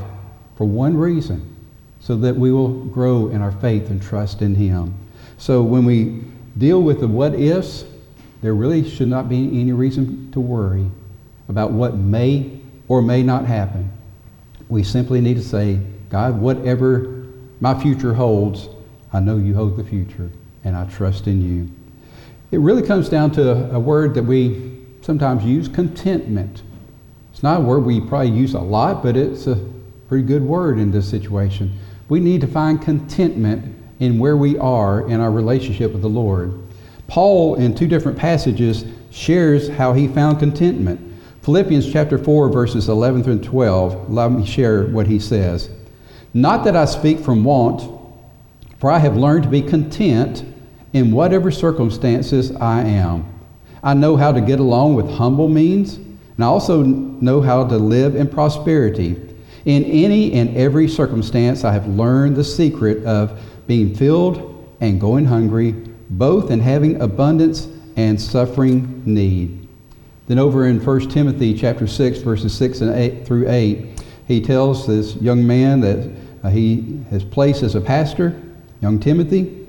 for 0.56 0.66
one 0.66 0.96
reason 0.96 1.55
so 2.06 2.16
that 2.16 2.36
we 2.36 2.52
will 2.52 2.70
grow 2.86 3.30
in 3.30 3.42
our 3.42 3.52
faith 3.52 3.90
and 3.90 4.00
trust 4.00 4.44
in 4.44 4.54
Him. 4.54 4.94
So 5.40 5.64
when 5.64 5.86
we 5.86 6.24
deal 6.60 6.84
with 6.84 7.00
the 7.00 7.08
what 7.08 7.34
ifs, 7.34 7.84
there 8.44 8.54
really 8.54 8.88
should 8.88 9.08
not 9.08 9.28
be 9.28 9.60
any 9.60 9.72
reason 9.72 10.32
to 10.32 10.40
worry 10.40 10.88
about 11.50 11.72
what 11.72 11.96
may 11.96 12.60
or 12.88 13.02
may 13.02 13.24
not 13.24 13.46
happen. 13.46 13.92
We 14.70 14.84
simply 14.84 15.20
need 15.20 15.34
to 15.38 15.44
say, 15.44 15.80
God, 16.10 16.40
whatever 16.40 17.26
my 17.60 17.74
future 17.82 18.14
holds, 18.14 18.70
I 19.12 19.20
know 19.20 19.38
you 19.38 19.56
hold 19.56 19.76
the 19.76 19.84
future, 19.84 20.30
and 20.64 20.78
I 20.78 20.86
trust 20.86 21.26
in 21.26 21.42
you. 21.42 21.72
It 22.52 22.60
really 22.60 22.84
comes 22.84 23.10
down 23.10 23.32
to 23.32 23.74
a 23.74 23.80
word 23.80 24.14
that 24.14 24.24
we 24.24 24.78
sometimes 25.02 25.44
use 25.44 25.68
contentment. 25.68 26.62
It's 27.34 27.42
not 27.42 27.62
a 27.62 27.64
word 27.64 27.80
we 27.80 28.00
probably 28.00 28.30
use 28.30 28.54
a 28.54 28.60
lot, 28.60 29.02
but 29.02 29.18
it's 29.18 29.48
a 29.48 29.56
pretty 30.08 30.28
good 30.28 30.44
word 30.44 30.78
in 30.78 30.92
this 30.92 31.10
situation. 31.10 31.76
We 32.08 32.20
need 32.20 32.42
to 32.42 32.48
find 32.48 32.82
contentment 32.82 33.76
in 34.00 34.20
where 34.20 34.38
we 34.38 34.58
are 34.58 35.08
in 35.10 35.20
our 35.20 35.32
relationship 35.32 35.92
with 35.92 36.02
the 36.02 36.10
Lord. 36.10 36.54
Paul, 37.08 37.56
in 37.56 37.76
two 37.76 37.88
different 37.88 38.18
passages, 38.18 38.86
shares 39.12 39.70
how 39.70 39.94
he 39.94 40.08
found 40.08 40.40
contentment. 40.40 41.00
Philippians 41.42 41.92
chapter 41.92 42.18
4, 42.18 42.50
verses 42.50 42.90
11 42.90 43.24
through 43.24 43.40
12. 43.40 44.12
Let 44.12 44.32
me 44.32 44.46
share 44.46 44.86
what 44.86 45.08
he 45.08 45.20
says. 45.20 45.70
Not 46.34 46.64
that 46.66 46.76
I 46.76 46.86
speak 46.86 47.20
from 47.20 47.44
want, 47.44 47.90
for 48.80 48.92
I 48.92 49.00
have 49.00 49.16
learned 49.16 49.44
to 49.44 49.50
be 49.50 49.62
content 49.62 50.44
in 50.94 51.12
whatever 51.12 51.52
circumstances 51.52 52.52
I 52.56 52.82
am. 52.82 53.26
I 53.84 53.94
know 53.94 54.18
how 54.18 54.32
to 54.32 54.42
get 54.42 54.60
along 54.60 54.96
with 54.96 55.10
humble 55.10 55.48
means, 55.48 55.96
and 55.96 56.44
I 56.44 56.48
also 56.48 56.84
know 56.84 57.42
how 57.42 57.68
to 57.68 57.78
live 57.78 58.16
in 58.16 58.28
prosperity. 58.28 59.22
In 59.66 59.84
any 59.86 60.34
and 60.34 60.56
every 60.56 60.88
circumstance, 60.88 61.64
I 61.64 61.74
have 61.74 61.88
learned 61.88 62.36
the 62.36 62.44
secret 62.44 63.04
of 63.04 63.40
being 63.66 63.96
filled 63.96 64.78
and 64.80 65.02
going 65.02 65.26
hungry, 65.26 65.72
both 66.12 66.52
in 66.52 66.60
having 66.60 67.02
abundance 67.02 67.68
and 67.96 68.22
suffering 68.22 69.02
need. 69.06 69.68
Then 70.28 70.38
over 70.38 70.68
in 70.68 70.84
1 70.84 71.10
Timothy 71.10 71.58
chapter 71.58 71.88
6, 71.88 72.20
verses 72.20 72.56
6 72.56 72.82
and 72.82 72.96
8 72.96 73.26
through 73.26 73.50
8, 73.50 74.04
he 74.28 74.42
tells 74.42 74.86
this 74.86 75.16
young 75.16 75.46
man 75.46 75.80
that 75.82 76.12
uh, 76.44 76.50
he 76.50 77.04
has 77.10 77.24
placed 77.24 77.64
as 77.64 77.74
a 77.74 77.82
pastor, 77.82 78.40
young 78.82 79.00
Timothy, 79.00 79.68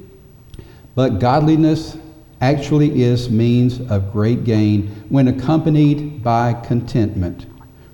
but 0.95 1.21
godliness 1.21 1.97
actually 2.43 3.03
is 3.03 3.31
means 3.31 3.81
of 3.91 4.12
great 4.12 4.45
gain 4.45 4.88
when 5.09 5.29
accompanied 5.29 6.23
by 6.23 6.53
contentment. 6.53 7.47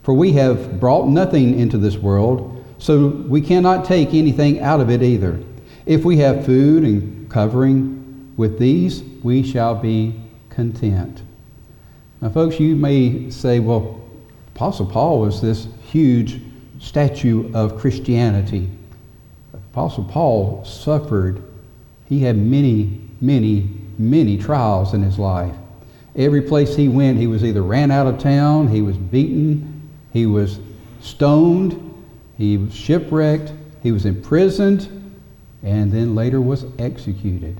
For 0.03 0.15
we 0.15 0.33
have 0.33 0.81
brought 0.81 1.09
nothing 1.09 1.59
into 1.59 1.79
this 1.79 1.97
world, 1.97 2.65
so 2.79 3.09
we 3.09 3.41
cannot 3.41 3.85
take 3.85 4.09
anything 4.15 4.61
out 4.61 4.81
of 4.81 4.91
it 4.91 5.03
either. 5.03 5.41
If 5.87 6.05
we 6.05 6.19
have 6.19 6.45
food 6.45 6.83
and 6.83 7.31
covering, 7.31 8.33
with 8.37 8.59
these 8.59 9.03
we 9.23 9.43
shall 9.43 9.75
be 9.75 10.21
content. 10.51 11.23
Now, 12.21 12.31
folks, 12.31 12.59
you 12.59 12.77
may 12.77 13.31
say, 13.31 13.61
well, 13.61 14.01
Apostle 14.55 14.87
Paul 14.87 15.21
was 15.21 15.41
this 15.41 15.69
huge 15.83 16.41
statue 16.79 17.53
of 17.55 17.79
Christianity. 17.79 18.69
Apostle 19.55 20.05
Paul 20.05 20.65
suffered. 20.65 21.43
He 22.09 22.21
had 22.21 22.37
many, 22.37 23.01
many, 23.21 23.71
many 23.99 24.37
trials 24.37 24.95
in 24.95 25.03
his 25.03 25.19
life. 25.19 25.55
Every 26.15 26.43
place 26.43 26.77
he 26.77 26.89
went, 26.89 27.19
he 27.19 27.27
was 27.27 27.45
either 27.45 27.63
ran 27.63 27.91
out 27.91 28.07
of 28.07 28.19
town, 28.19 28.69
he 28.69 28.83
was 28.83 28.97
beaten, 28.97 29.72
he 30.13 30.27
was 30.27 30.61
stoned, 31.01 31.79
he 32.37 32.57
was 32.59 32.75
shipwrecked, 32.75 33.53
he 33.83 33.93
was 33.93 34.07
imprisoned, 34.07 34.89
and 35.63 35.91
then 35.93 36.15
later 36.15 36.41
was 36.41 36.65
executed. 36.79 37.57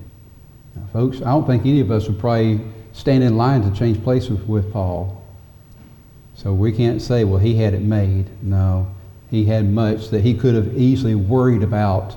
Now, 0.75 0.83
folks, 0.91 1.21
I 1.21 1.31
don't 1.31 1.45
think 1.45 1.65
any 1.65 1.79
of 1.79 1.91
us 1.91 2.07
would 2.07 2.19
probably 2.19 2.61
stand 2.93 3.23
in 3.23 3.37
line 3.37 3.61
to 3.63 3.77
change 3.77 4.03
places 4.03 4.39
with 4.43 4.71
Paul. 4.71 5.23
So 6.35 6.53
we 6.53 6.71
can't 6.71 7.01
say, 7.01 7.23
well, 7.23 7.39
he 7.39 7.55
had 7.55 7.73
it 7.73 7.81
made. 7.81 8.25
No. 8.41 8.87
he 9.29 9.45
had 9.45 9.69
much 9.69 10.09
that 10.09 10.21
he 10.21 10.33
could 10.33 10.53
have 10.53 10.77
easily 10.77 11.15
worried 11.15 11.63
about, 11.63 12.15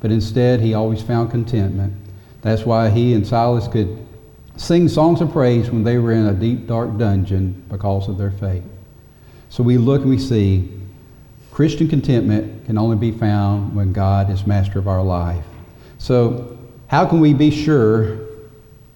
but 0.00 0.10
instead 0.10 0.60
he 0.60 0.74
always 0.74 1.00
found 1.02 1.30
contentment. 1.30 1.94
That's 2.42 2.64
why 2.64 2.90
he 2.90 3.14
and 3.14 3.26
Silas 3.26 3.68
could 3.68 4.04
sing 4.56 4.88
songs 4.88 5.20
of 5.20 5.32
praise 5.32 5.70
when 5.70 5.84
they 5.84 5.98
were 5.98 6.12
in 6.12 6.26
a 6.26 6.32
deep, 6.32 6.66
dark 6.66 6.96
dungeon 6.96 7.64
because 7.68 8.08
of 8.08 8.18
their 8.18 8.30
faith. 8.30 8.64
So 9.56 9.62
we 9.62 9.78
look 9.78 10.02
and 10.02 10.10
we 10.10 10.18
see 10.18 10.70
Christian 11.50 11.88
contentment 11.88 12.66
can 12.66 12.76
only 12.76 12.98
be 12.98 13.10
found 13.10 13.74
when 13.74 13.90
God 13.90 14.28
is 14.28 14.46
master 14.46 14.78
of 14.78 14.86
our 14.86 15.02
life. 15.02 15.46
So, 15.96 16.58
how 16.88 17.06
can 17.06 17.20
we 17.20 17.32
be 17.32 17.50
sure 17.50 18.18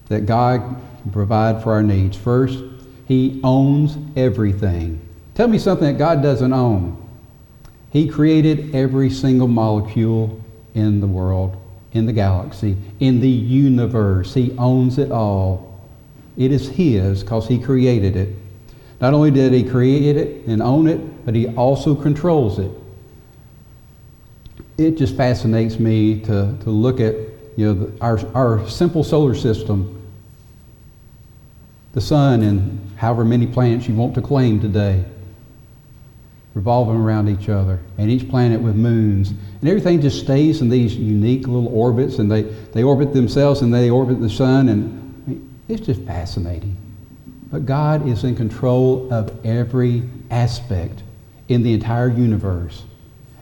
that 0.07 0.27
God 0.27 0.59
can 1.01 1.11
provide 1.11 1.63
for 1.63 1.71
our 1.71 1.81
needs? 1.81 2.15
First, 2.15 2.63
He 3.07 3.41
owns 3.43 3.97
everything. 4.15 5.01
Tell 5.33 5.47
me 5.47 5.57
something 5.57 5.87
that 5.87 5.97
God 5.97 6.21
doesn't 6.21 6.53
own. 6.53 7.09
He 7.89 8.07
created 8.07 8.75
every 8.75 9.09
single 9.09 9.47
molecule 9.47 10.39
in 10.75 11.01
the 11.01 11.07
world, 11.07 11.59
in 11.93 12.05
the 12.05 12.13
galaxy, 12.13 12.77
in 12.99 13.19
the 13.19 13.27
universe. 13.27 14.35
He 14.35 14.55
owns 14.59 14.99
it 14.99 15.11
all. 15.11 15.81
It 16.37 16.51
is 16.51 16.69
His 16.69 17.23
because 17.23 17.47
He 17.47 17.57
created 17.57 18.15
it. 18.15 18.35
Not 19.01 19.13
only 19.13 19.31
did 19.31 19.51
He 19.51 19.63
create 19.63 20.15
it 20.15 20.45
and 20.47 20.61
own 20.61 20.87
it, 20.87 21.25
but 21.25 21.35
He 21.35 21.47
also 21.55 21.95
controls 21.95 22.59
it. 22.59 22.71
It 24.77 24.97
just 24.97 25.17
fascinates 25.17 25.79
me 25.79 26.21
to, 26.21 26.55
to 26.61 26.69
look 26.69 26.99
at 26.99 27.15
you 27.57 27.65
know, 27.65 27.73
the, 27.73 28.01
our, 28.01 28.19
our 28.35 28.69
simple 28.69 29.03
solar 29.03 29.35
system, 29.35 29.97
the 31.93 32.01
sun, 32.01 32.43
and 32.43 32.91
however 32.95 33.25
many 33.25 33.47
planets 33.47 33.87
you 33.87 33.95
want 33.95 34.15
to 34.15 34.21
claim 34.21 34.61
today 34.61 35.03
revolving 36.53 36.95
around 36.95 37.29
each 37.29 37.47
other, 37.47 37.79
and 37.97 38.09
each 38.09 38.27
planet 38.29 38.59
with 38.59 38.75
moons. 38.75 39.29
And 39.29 39.69
everything 39.69 40.01
just 40.01 40.19
stays 40.19 40.61
in 40.61 40.69
these 40.69 40.95
unique 40.95 41.47
little 41.47 41.73
orbits, 41.73 42.19
and 42.19 42.29
they, 42.29 42.41
they 42.41 42.83
orbit 42.83 43.13
themselves 43.13 43.61
and 43.61 43.73
they 43.73 43.89
orbit 43.89 44.19
the 44.19 44.29
sun, 44.29 44.69
and 44.69 45.57
it's 45.69 45.85
just 45.85 46.01
fascinating. 46.01 46.75
But 47.51 47.65
God 47.65 48.07
is 48.07 48.23
in 48.23 48.35
control 48.35 49.13
of 49.13 49.45
every 49.45 50.03
aspect 50.29 51.03
in 51.49 51.63
the 51.63 51.73
entire 51.73 52.09
universe. 52.09 52.83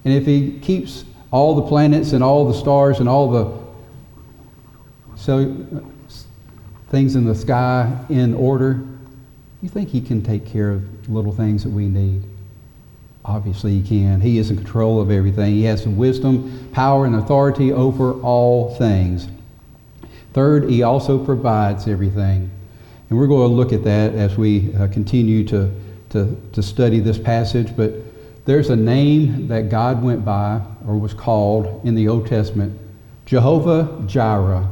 And 0.04 0.14
if 0.14 0.26
He 0.26 0.60
keeps 0.60 1.06
all 1.32 1.56
the 1.56 1.62
planets 1.62 2.14
and 2.14 2.24
all 2.24 2.48
the 2.52 2.58
stars 2.58 3.00
and 3.00 3.08
all 3.08 3.30
the 3.30 3.60
so, 5.16 5.54
things 6.88 7.16
in 7.16 7.26
the 7.26 7.36
sky 7.36 7.94
in 8.10 8.34
order, 8.34 8.82
you 9.62 9.70
think 9.70 9.90
He 9.90 10.02
can 10.02 10.24
take 10.24 10.46
care 10.46 10.72
of 10.72 11.10
little 11.10 11.34
things 11.34 11.64
that 11.64 11.70
we 11.70 11.88
need? 11.88 12.24
Obviously, 13.26 13.80
He 13.80 13.88
can. 13.88 14.22
He 14.22 14.40
is 14.40 14.50
in 14.50 14.56
control 14.56 15.02
of 15.02 15.12
everything. 15.12 15.54
He 15.54 15.64
has 15.66 15.84
some 15.84 15.98
wisdom, 15.98 16.70
power, 16.72 17.06
and 17.06 17.16
authority 17.16 17.74
over 17.74 18.14
all 18.22 18.74
things. 18.76 19.28
Third, 20.34 20.70
He 20.70 20.82
also 20.82 21.24
provides 21.24 21.88
everything. 21.88 22.50
And 23.10 23.18
we're 23.18 23.28
going 23.28 23.50
to 23.50 23.56
look 23.56 23.74
at 23.74 23.84
that 23.86 24.14
as 24.14 24.38
we 24.38 24.74
uh, 24.76 24.88
continue 24.88 25.44
to, 25.46 25.72
to, 26.10 26.38
to 26.54 26.62
study 26.62 27.00
this 27.00 27.18
passage. 27.18 27.76
But 27.76 27.94
there's 28.46 28.70
a 28.70 28.76
name 28.76 29.48
that 29.48 29.70
God 29.70 30.04
went 30.04 30.24
by 30.24 30.62
or 30.88 30.98
was 30.98 31.14
called 31.14 31.86
in 31.86 31.96
the 31.96 32.08
Old 32.08 32.28
Testament 32.28 32.80
Jehovah 33.26 34.04
Jireh. 34.08 34.68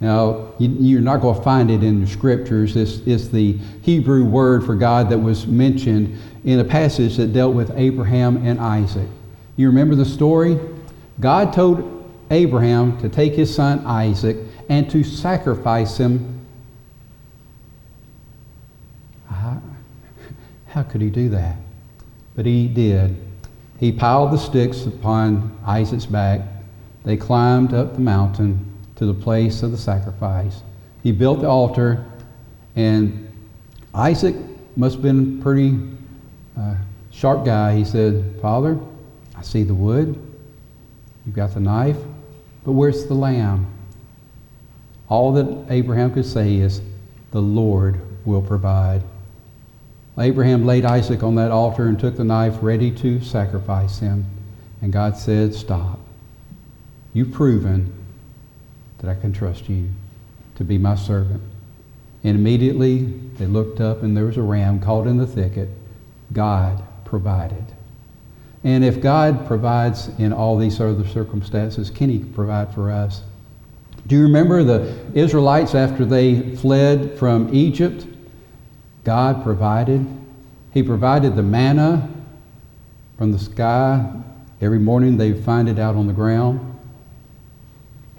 Now, 0.00 0.52
you, 0.58 0.98
are 0.98 1.00
not 1.00 1.20
going 1.20 1.36
to 1.36 1.42
find 1.42 1.70
it 1.70 1.82
in 1.82 2.00
the 2.00 2.06
scriptures. 2.06 2.76
It's, 2.76 2.98
it's 3.06 3.28
the 3.28 3.58
Hebrew 3.82 4.24
word 4.24 4.64
for 4.64 4.74
God 4.76 5.10
that 5.10 5.18
was 5.18 5.46
mentioned 5.46 6.18
in 6.44 6.60
a 6.60 6.64
passage 6.64 7.16
that 7.16 7.32
dealt 7.32 7.54
with 7.54 7.72
Abraham 7.74 8.46
and 8.46 8.60
Isaac. 8.60 9.08
You 9.56 9.66
remember 9.66 9.96
the 9.96 10.04
story? 10.04 10.58
God 11.18 11.52
told 11.52 12.08
Abraham 12.30 12.98
to 13.00 13.08
take 13.08 13.32
his 13.32 13.52
son 13.52 13.84
Isaac 13.86 14.36
and 14.68 14.88
to 14.90 15.02
sacrifice 15.02 15.98
him 15.98 16.37
How 20.78 20.84
could 20.84 21.00
he 21.00 21.10
do 21.10 21.28
that? 21.30 21.56
But 22.36 22.46
he 22.46 22.68
did. 22.68 23.16
He 23.80 23.90
piled 23.90 24.30
the 24.30 24.36
sticks 24.36 24.86
upon 24.86 25.58
Isaac's 25.66 26.06
back. 26.06 26.42
They 27.04 27.16
climbed 27.16 27.74
up 27.74 27.94
the 27.94 28.00
mountain 28.00 28.64
to 28.94 29.04
the 29.04 29.12
place 29.12 29.64
of 29.64 29.72
the 29.72 29.76
sacrifice. 29.76 30.62
He 31.02 31.10
built 31.10 31.40
the 31.40 31.48
altar, 31.48 32.06
and 32.76 33.28
Isaac 33.92 34.36
must 34.76 34.94
have 34.94 35.02
been 35.02 35.40
a 35.40 35.42
pretty 35.42 35.80
uh, 36.56 36.76
sharp 37.10 37.44
guy. 37.44 37.74
He 37.74 37.84
said, 37.84 38.38
Father, 38.40 38.78
I 39.34 39.42
see 39.42 39.64
the 39.64 39.74
wood. 39.74 40.14
You've 41.26 41.34
got 41.34 41.54
the 41.54 41.60
knife, 41.60 41.98
but 42.64 42.70
where's 42.70 43.04
the 43.06 43.14
lamb? 43.14 43.66
All 45.08 45.32
that 45.32 45.72
Abraham 45.72 46.14
could 46.14 46.24
say 46.24 46.54
is, 46.54 46.82
The 47.32 47.42
Lord 47.42 48.00
will 48.24 48.42
provide. 48.42 49.02
Abraham 50.18 50.66
laid 50.66 50.84
Isaac 50.84 51.22
on 51.22 51.36
that 51.36 51.50
altar 51.50 51.86
and 51.86 51.98
took 51.98 52.16
the 52.16 52.24
knife 52.24 52.56
ready 52.60 52.90
to 52.92 53.20
sacrifice 53.20 53.98
him. 53.98 54.24
And 54.82 54.92
God 54.92 55.16
said, 55.16 55.54
Stop. 55.54 56.00
You've 57.12 57.32
proven 57.32 57.92
that 58.98 59.10
I 59.10 59.14
can 59.14 59.32
trust 59.32 59.68
you 59.68 59.88
to 60.56 60.64
be 60.64 60.78
my 60.78 60.96
servant. 60.96 61.42
And 62.24 62.36
immediately 62.36 63.04
they 63.36 63.46
looked 63.46 63.80
up 63.80 64.02
and 64.02 64.16
there 64.16 64.24
was 64.24 64.36
a 64.36 64.42
ram 64.42 64.80
caught 64.80 65.06
in 65.06 65.16
the 65.16 65.26
thicket. 65.26 65.68
God 66.32 66.82
provided. 67.04 67.64
And 68.64 68.84
if 68.84 69.00
God 69.00 69.46
provides 69.46 70.08
in 70.18 70.32
all 70.32 70.58
these 70.58 70.80
other 70.80 71.06
circumstances, 71.06 71.90
can 71.90 72.10
He 72.10 72.18
provide 72.18 72.74
for 72.74 72.90
us? 72.90 73.22
Do 74.06 74.16
you 74.16 74.22
remember 74.22 74.64
the 74.64 74.96
Israelites 75.14 75.74
after 75.74 76.04
they 76.04 76.56
fled 76.56 77.16
from 77.18 77.54
Egypt? 77.54 78.06
God 79.08 79.42
provided. 79.42 80.06
He 80.74 80.82
provided 80.82 81.34
the 81.34 81.42
manna 81.42 82.10
from 83.16 83.32
the 83.32 83.38
sky. 83.38 84.06
Every 84.60 84.78
morning 84.78 85.16
they 85.16 85.32
find 85.32 85.66
it 85.66 85.78
out 85.78 85.96
on 85.96 86.06
the 86.06 86.12
ground. 86.12 86.60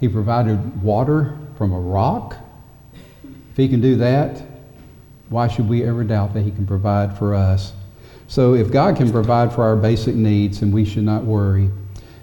He 0.00 0.08
provided 0.08 0.82
water 0.82 1.38
from 1.56 1.72
a 1.72 1.78
rock. 1.78 2.34
If 3.22 3.56
He 3.56 3.68
can 3.68 3.80
do 3.80 3.94
that, 3.98 4.42
why 5.28 5.46
should 5.46 5.68
we 5.68 5.84
ever 5.84 6.02
doubt 6.02 6.34
that 6.34 6.42
He 6.42 6.50
can 6.50 6.66
provide 6.66 7.16
for 7.16 7.36
us? 7.36 7.72
So 8.26 8.54
if 8.54 8.72
God 8.72 8.96
can 8.96 9.12
provide 9.12 9.52
for 9.52 9.62
our 9.62 9.76
basic 9.76 10.16
needs, 10.16 10.58
then 10.58 10.72
we 10.72 10.84
should 10.84 11.04
not 11.04 11.22
worry. 11.22 11.70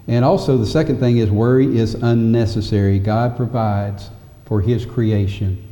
And 0.10 0.26
also, 0.26 0.58
the 0.58 0.68
second 0.68 1.00
thing 1.00 1.20
is 1.20 1.32
worry 1.32 1.78
is 1.78 1.94
unnecessary. 1.94 3.00
God 3.00 3.38
provides 3.38 4.10
for 4.44 4.60
His 4.60 4.86
creation. 4.86 5.67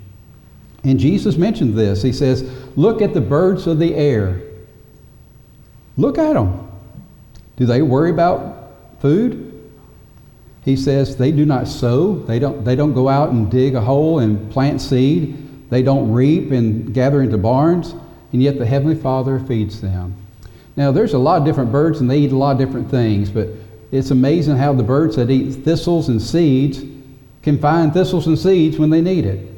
And 0.86 1.00
Jesus 1.00 1.36
mentioned 1.36 1.76
this. 1.76 2.04
He 2.04 2.14
says, 2.14 2.44
Look 2.76 3.02
at 3.02 3.14
the 3.14 3.22
birds 3.22 3.66
of 3.66 3.80
the 3.80 3.96
air. 3.96 4.42
Look 5.98 6.18
at 6.20 6.34
them. 6.34 6.72
Do 7.58 7.66
they 7.66 7.82
worry 7.82 8.12
about 8.12 9.00
food? 9.02 9.52
He 10.64 10.76
says 10.76 11.16
they 11.16 11.32
do 11.32 11.46
not 11.46 11.68
sow. 11.68 12.16
They 12.16 12.40
don't, 12.40 12.64
they 12.64 12.76
don't 12.76 12.94
go 12.94 13.10
out 13.10 13.30
and 13.30 13.50
dig 13.50 13.76
a 13.76 13.82
hole 13.82 14.20
and 14.20 14.52
plant 14.52 14.82
seed. 14.82 15.70
They 15.70 15.82
don't 15.82 16.12
reap 16.12 16.52
and 16.52 16.94
gather 16.94 17.22
into 17.22 17.38
barns. 17.38 17.96
And 18.32 18.44
yet 18.44 18.60
the 18.60 18.66
Heavenly 18.66 18.96
Father 18.96 19.40
feeds 19.40 19.82
them. 19.82 20.16
Now, 20.76 20.92
there's 20.92 21.14
a 21.14 21.18
lot 21.18 21.40
of 21.40 21.46
different 21.46 21.72
birds 21.72 22.02
and 22.02 22.10
they 22.10 22.20
eat 22.20 22.32
a 22.32 22.38
lot 22.38 22.52
of 22.52 22.58
different 22.58 22.92
things, 22.92 23.30
but 23.30 23.48
it's 23.92 24.12
amazing 24.12 24.58
how 24.58 24.74
the 24.74 24.84
birds 24.84 25.16
that 25.16 25.32
eat 25.32 25.52
thistles 25.64 26.10
and 26.10 26.22
seeds 26.22 26.84
can 27.42 27.58
find 27.58 27.94
thistles 27.94 28.28
and 28.28 28.38
seeds 28.38 28.78
when 28.78 28.90
they 28.90 29.02
need 29.02 29.26
it. 29.26 29.55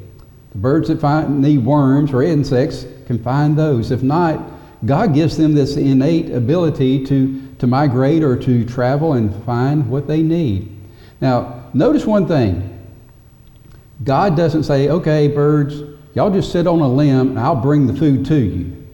The 0.50 0.58
birds 0.58 0.88
that 0.88 1.00
find, 1.00 1.42
need 1.42 1.64
worms 1.64 2.12
or 2.12 2.22
insects 2.22 2.86
can 3.06 3.22
find 3.22 3.56
those. 3.56 3.90
If 3.90 4.02
not, 4.02 4.40
God 4.84 5.14
gives 5.14 5.36
them 5.36 5.54
this 5.54 5.76
innate 5.76 6.30
ability 6.30 7.04
to, 7.06 7.48
to 7.58 7.66
migrate 7.66 8.22
or 8.22 8.36
to 8.36 8.64
travel 8.64 9.14
and 9.14 9.34
find 9.44 9.90
what 9.90 10.06
they 10.06 10.22
need. 10.22 10.74
Now, 11.20 11.64
notice 11.74 12.06
one 12.06 12.26
thing. 12.26 12.74
God 14.04 14.36
doesn't 14.36 14.62
say, 14.62 14.88
okay, 14.88 15.28
birds, 15.28 15.82
y'all 16.14 16.30
just 16.30 16.52
sit 16.52 16.66
on 16.66 16.80
a 16.80 16.88
limb 16.88 17.30
and 17.30 17.38
I'll 17.38 17.56
bring 17.56 17.86
the 17.86 17.94
food 17.94 18.24
to 18.26 18.36
you. 18.36 18.86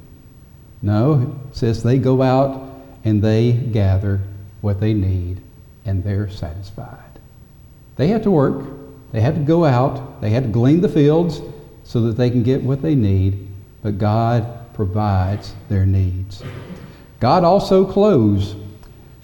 No, 0.81 1.37
it 1.51 1.57
says 1.57 1.83
they 1.83 1.99
go 1.99 2.23
out 2.23 2.71
and 3.05 3.23
they 3.23 3.53
gather 3.53 4.21
what 4.63 4.81
they 4.81 4.95
need 4.95 5.41
and 5.85 6.03
they're 6.03 6.31
satisfied. 6.31 6.99
They 7.97 8.09
have 8.09 8.23
to 8.23 8.31
work, 8.31 8.65
they 9.15 9.21
had 9.21 9.37
to 9.37 9.43
go 9.43 9.65
out, 9.65 10.21
they 10.21 10.31
had 10.31 10.43
to 10.43 10.49
glean 10.49 10.81
the 10.81 10.89
fields 10.89 11.41
so 11.85 12.01
that 12.01 12.17
they 12.17 12.31
can 12.31 12.43
get 12.43 12.61
what 12.61 12.83
they 12.83 12.97
need, 12.97 13.47
but 13.81 13.97
God 13.97 14.75
provides 14.75 15.55
their 15.69 15.87
needs. 15.87 16.43
God 17.21 17.45
also 17.45 17.85
clothes. 17.85 18.57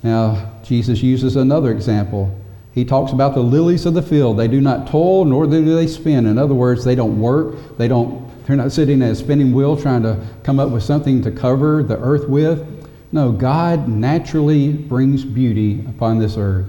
Now, 0.05 0.53
Jesus 0.63 1.03
uses 1.03 1.35
another 1.35 1.73
example. 1.73 2.33
He 2.73 2.85
talks 2.85 3.11
about 3.11 3.35
the 3.35 3.41
lilies 3.41 3.85
of 3.85 3.95
the 3.95 4.03
field. 4.03 4.39
They 4.39 4.47
do 4.47 4.61
not 4.61 4.87
toil, 4.87 5.25
nor 5.25 5.45
do 5.49 5.75
they 5.75 5.89
spin. 5.89 6.27
In 6.27 6.39
other 6.39 6.55
words, 6.55 6.85
they 6.85 6.95
don't 6.95 7.21
work. 7.21 7.77
They 7.77 7.89
don't, 7.89 8.31
they're 8.47 8.55
not 8.55 8.71
sitting 8.71 9.03
at 9.03 9.11
a 9.11 9.17
spinning 9.17 9.53
wheel 9.53 9.77
trying 9.77 10.05
to 10.05 10.25
come 10.45 10.61
up 10.61 10.71
with 10.71 10.85
something 10.85 11.21
to 11.23 11.33
cover 11.33 11.83
the 11.83 11.99
earth 11.99 12.29
with. 12.29 12.65
No, 13.11 13.33
God 13.33 13.89
naturally 13.89 14.73
brings 14.73 15.25
beauty 15.25 15.81
upon 15.89 16.21
this 16.21 16.37
earth. 16.37 16.69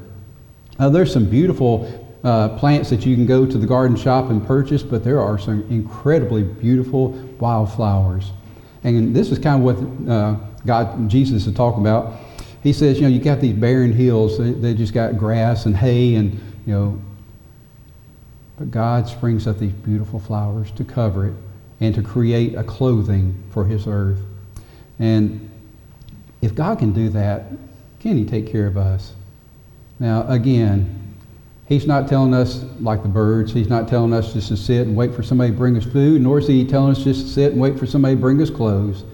Now, 0.79 0.89
there's 0.89 1.13
some 1.13 1.29
beautiful 1.29 2.00
uh, 2.23 2.49
plants 2.57 2.89
that 2.89 3.05
you 3.05 3.15
can 3.15 3.25
go 3.25 3.45
to 3.45 3.57
the 3.57 3.65
garden 3.65 3.97
shop 3.97 4.29
and 4.29 4.45
purchase, 4.45 4.83
but 4.83 5.03
there 5.03 5.19
are 5.19 5.37
some 5.37 5.63
incredibly 5.69 6.43
beautiful 6.43 7.09
wildflowers. 7.39 8.31
And 8.83 9.15
this 9.15 9.31
is 9.31 9.39
kind 9.39 9.57
of 9.57 9.61
what 9.61 10.11
uh, 10.11 10.35
God, 10.65 11.09
Jesus 11.09 11.47
is 11.47 11.53
talking 11.53 11.81
about. 11.81 12.19
He 12.63 12.73
says, 12.73 12.97
you 12.97 13.03
know, 13.03 13.09
you 13.09 13.19
got 13.19 13.39
these 13.39 13.55
barren 13.55 13.91
hills, 13.91 14.37
they, 14.37 14.51
they 14.51 14.73
just 14.73 14.93
got 14.93 15.17
grass 15.17 15.65
and 15.65 15.75
hay 15.75 16.15
and, 16.15 16.33
you 16.65 16.73
know, 16.73 17.01
but 18.57 18.69
God 18.69 19.07
springs 19.07 19.47
up 19.47 19.57
these 19.57 19.71
beautiful 19.71 20.19
flowers 20.19 20.69
to 20.73 20.83
cover 20.83 21.27
it 21.29 21.33
and 21.79 21.95
to 21.95 22.03
create 22.03 22.53
a 22.53 22.63
clothing 22.63 23.41
for 23.49 23.65
his 23.65 23.87
earth. 23.87 24.19
And 24.99 25.49
if 26.43 26.53
God 26.53 26.77
can 26.77 26.93
do 26.93 27.09
that, 27.09 27.45
can 27.99 28.17
he 28.17 28.25
take 28.25 28.51
care 28.51 28.67
of 28.67 28.77
us? 28.77 29.13
Now, 29.99 30.27
again, 30.27 31.00
He's 31.71 31.87
not 31.87 32.09
telling 32.09 32.33
us 32.33 32.65
like 32.81 33.01
the 33.01 33.07
birds. 33.07 33.53
He's 33.53 33.69
not 33.69 33.87
telling 33.87 34.11
us 34.11 34.33
just 34.33 34.49
to 34.49 34.57
sit 34.57 34.87
and 34.87 34.93
wait 34.93 35.15
for 35.15 35.23
somebody 35.23 35.51
to 35.51 35.57
bring 35.57 35.77
us 35.77 35.85
food, 35.85 36.21
nor 36.21 36.39
is 36.39 36.45
he 36.45 36.67
telling 36.67 36.91
us 36.91 37.01
just 37.01 37.21
to 37.21 37.27
sit 37.29 37.53
and 37.53 37.61
wait 37.61 37.79
for 37.79 37.85
somebody 37.85 38.13
to 38.13 38.19
bring 38.19 38.41
us 38.41 38.49
clothes. 38.49 39.05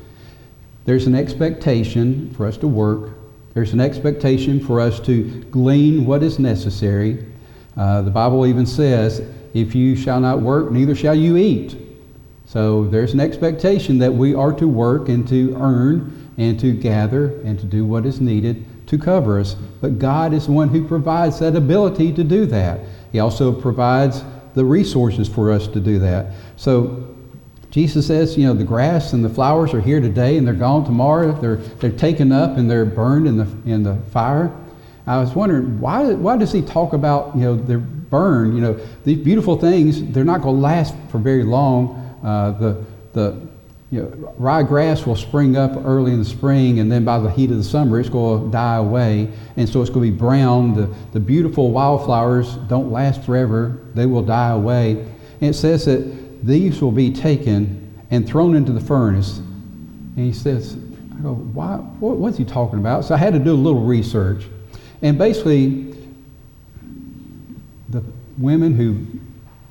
There's 0.83 1.05
an 1.05 1.13
expectation 1.13 2.33
for 2.33 2.47
us 2.47 2.57
to 2.57 2.67
work. 2.67 3.11
There's 3.53 3.73
an 3.73 3.79
expectation 3.79 4.59
for 4.59 4.81
us 4.81 4.99
to 5.01 5.43
glean 5.51 6.07
what 6.07 6.23
is 6.23 6.39
necessary. 6.39 7.27
Uh, 7.75 8.01
the 8.01 8.09
Bible 8.09 8.47
even 8.47 8.65
says, 8.65 9.21
if 9.53 9.75
you 9.75 9.95
shall 9.95 10.19
not 10.19 10.41
work, 10.41 10.71
neither 10.71 10.95
shall 10.95 11.13
you 11.13 11.37
eat. 11.37 11.77
So 12.47 12.85
there's 12.85 13.13
an 13.13 13.19
expectation 13.19 13.99
that 13.99 14.11
we 14.11 14.33
are 14.33 14.53
to 14.53 14.67
work 14.67 15.09
and 15.09 15.27
to 15.27 15.55
earn 15.59 16.33
and 16.39 16.59
to 16.59 16.73
gather 16.73 17.39
and 17.41 17.59
to 17.59 17.67
do 17.67 17.85
what 17.85 18.07
is 18.07 18.19
needed 18.19 18.65
to 18.87 18.97
cover 18.97 19.39
us, 19.39 19.55
but 19.81 19.99
God 19.99 20.33
is 20.33 20.47
the 20.47 20.53
one 20.53 20.69
who 20.69 20.87
provides 20.87 21.39
that 21.39 21.55
ability 21.55 22.13
to 22.13 22.23
do 22.23 22.45
that. 22.47 22.79
He 23.11 23.19
also 23.19 23.51
provides 23.51 24.23
the 24.55 24.65
resources 24.65 25.27
for 25.27 25.51
us 25.51 25.67
to 25.67 25.79
do 25.79 25.99
that. 25.99 26.33
So 26.55 27.15
Jesus 27.69 28.07
says, 28.07 28.37
you 28.37 28.47
know, 28.47 28.53
the 28.53 28.63
grass 28.63 29.13
and 29.13 29.23
the 29.23 29.29
flowers 29.29 29.73
are 29.73 29.81
here 29.81 29.99
today 29.99 30.37
and 30.37 30.47
they're 30.47 30.53
gone 30.53 30.85
tomorrow. 30.85 31.39
They're, 31.39 31.57
they're 31.57 31.91
taken 31.91 32.31
up 32.31 32.57
and 32.57 32.69
they're 32.71 32.85
burned 32.85 33.27
in 33.27 33.37
the, 33.37 33.71
in 33.71 33.83
the 33.83 33.97
fire. 34.11 34.55
I 35.05 35.19
was 35.19 35.35
wondering, 35.35 35.79
why, 35.79 36.13
why 36.13 36.37
does 36.37 36.51
he 36.51 36.61
talk 36.61 36.93
about, 36.93 37.35
you 37.35 37.41
know, 37.41 37.55
they're 37.55 37.77
burned? 37.77 38.55
You 38.55 38.61
know, 38.61 38.79
these 39.05 39.17
beautiful 39.17 39.57
things, 39.57 40.03
they're 40.11 40.25
not 40.25 40.41
going 40.41 40.55
to 40.55 40.61
last 40.61 40.95
for 41.09 41.17
very 41.17 41.43
long. 41.43 42.03
Uh, 42.23 42.51
the, 42.51 42.85
the 43.13 43.46
you 43.89 44.01
know, 44.01 44.33
ryegrass 44.37 45.05
will 45.05 45.15
spring 45.15 45.55
up 45.55 45.71
early 45.85 46.11
in 46.11 46.19
the 46.19 46.25
spring, 46.25 46.79
and 46.79 46.91
then 46.91 47.05
by 47.05 47.19
the 47.19 47.31
heat 47.31 47.51
of 47.51 47.57
the 47.57 47.63
summer, 47.63 47.99
it's 47.99 48.09
going 48.09 48.45
to 48.45 48.51
die 48.51 48.75
away, 48.75 49.29
and 49.55 49.67
so 49.67 49.81
it's 49.81 49.89
going 49.89 50.05
to 50.05 50.11
be 50.11 50.17
brown. 50.17 50.75
The, 50.75 50.93
the 51.13 51.19
beautiful 51.21 51.71
wildflowers 51.71 52.55
don't 52.67 52.91
last 52.91 53.23
forever; 53.23 53.79
they 53.93 54.05
will 54.05 54.23
die 54.23 54.49
away. 54.49 55.07
And 55.39 55.51
it 55.51 55.53
says 55.53 55.85
that 55.85 56.45
these 56.45 56.81
will 56.81 56.91
be 56.91 57.13
taken 57.13 57.83
and 58.11 58.27
thrown 58.27 58.55
into 58.55 58.73
the 58.73 58.81
furnace. 58.81 59.37
And 59.37 60.25
he 60.25 60.33
says, 60.33 60.75
"I 61.17 61.21
go, 61.21 61.35
why? 61.35 61.75
What, 61.75 62.17
what's 62.17 62.37
he 62.37 62.43
talking 62.43 62.79
about?" 62.79 63.05
So 63.05 63.15
I 63.15 63.17
had 63.17 63.33
to 63.33 63.39
do 63.39 63.53
a 63.53 63.55
little 63.55 63.85
research, 63.85 64.47
and 65.01 65.17
basically, 65.17 65.95
the 67.87 68.03
women 68.37 68.75
who 68.75 69.05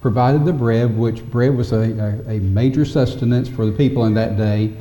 provided 0.01 0.45
the 0.45 0.53
bread, 0.53 0.97
which 0.97 1.25
bread 1.25 1.57
was 1.57 1.73
a, 1.73 2.23
a, 2.29 2.37
a, 2.37 2.41
major 2.41 2.85
sustenance 2.85 3.49
for 3.49 3.67
the 3.67 3.73
people 3.73 4.05
in 4.05 4.15
that 4.15 4.37
day. 4.37 4.73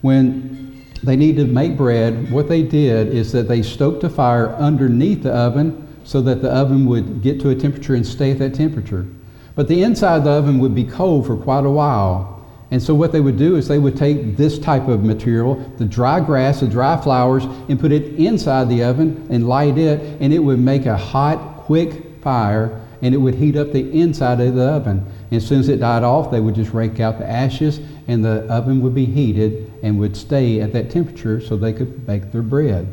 When 0.00 0.84
they 1.02 1.16
needed 1.16 1.46
to 1.46 1.52
make 1.52 1.76
bread, 1.76 2.30
what 2.30 2.48
they 2.48 2.62
did 2.62 3.08
is 3.08 3.32
that 3.32 3.48
they 3.48 3.62
stoked 3.62 4.04
a 4.04 4.10
fire 4.10 4.50
underneath 4.54 5.22
the 5.22 5.32
oven 5.32 5.86
so 6.04 6.20
that 6.22 6.42
the 6.42 6.50
oven 6.50 6.86
would 6.86 7.22
get 7.22 7.40
to 7.40 7.50
a 7.50 7.54
temperature 7.54 7.94
and 7.94 8.06
stay 8.06 8.30
at 8.30 8.38
that 8.38 8.54
temperature. 8.54 9.06
But 9.54 9.68
the 9.68 9.82
inside 9.82 10.18
of 10.18 10.24
the 10.24 10.30
oven 10.30 10.58
would 10.60 10.74
be 10.74 10.84
cold 10.84 11.26
for 11.26 11.36
quite 11.36 11.64
a 11.64 11.70
while. 11.70 12.46
And 12.70 12.80
so 12.80 12.94
what 12.94 13.10
they 13.10 13.20
would 13.20 13.36
do 13.36 13.56
is 13.56 13.66
they 13.66 13.78
would 13.78 13.96
take 13.96 14.36
this 14.36 14.58
type 14.58 14.86
of 14.86 15.02
material, 15.02 15.56
the 15.76 15.84
dry 15.84 16.20
grass, 16.20 16.60
the 16.60 16.68
dry 16.68 16.96
flowers, 16.96 17.44
and 17.68 17.80
put 17.80 17.90
it 17.90 18.14
inside 18.14 18.68
the 18.68 18.84
oven 18.84 19.26
and 19.28 19.48
light 19.48 19.76
it, 19.76 20.00
and 20.20 20.32
it 20.32 20.38
would 20.38 20.60
make 20.60 20.86
a 20.86 20.96
hot, 20.96 21.64
quick 21.64 22.22
fire 22.22 22.80
and 23.02 23.14
it 23.14 23.18
would 23.18 23.34
heat 23.34 23.56
up 23.56 23.72
the 23.72 23.90
inside 23.92 24.40
of 24.40 24.54
the 24.54 24.64
oven. 24.64 25.04
And 25.30 25.36
as 25.36 25.46
soon 25.46 25.60
as 25.60 25.68
it 25.68 25.78
died 25.78 26.02
off, 26.02 26.30
they 26.30 26.40
would 26.40 26.54
just 26.54 26.72
rake 26.72 27.00
out 27.00 27.18
the 27.18 27.28
ashes, 27.28 27.80
and 28.08 28.24
the 28.24 28.42
oven 28.52 28.80
would 28.82 28.94
be 28.94 29.06
heated 29.06 29.72
and 29.82 29.98
would 29.98 30.16
stay 30.16 30.60
at 30.60 30.72
that 30.72 30.90
temperature 30.90 31.40
so 31.40 31.56
they 31.56 31.72
could 31.72 32.06
bake 32.06 32.32
their 32.32 32.42
bread. 32.42 32.86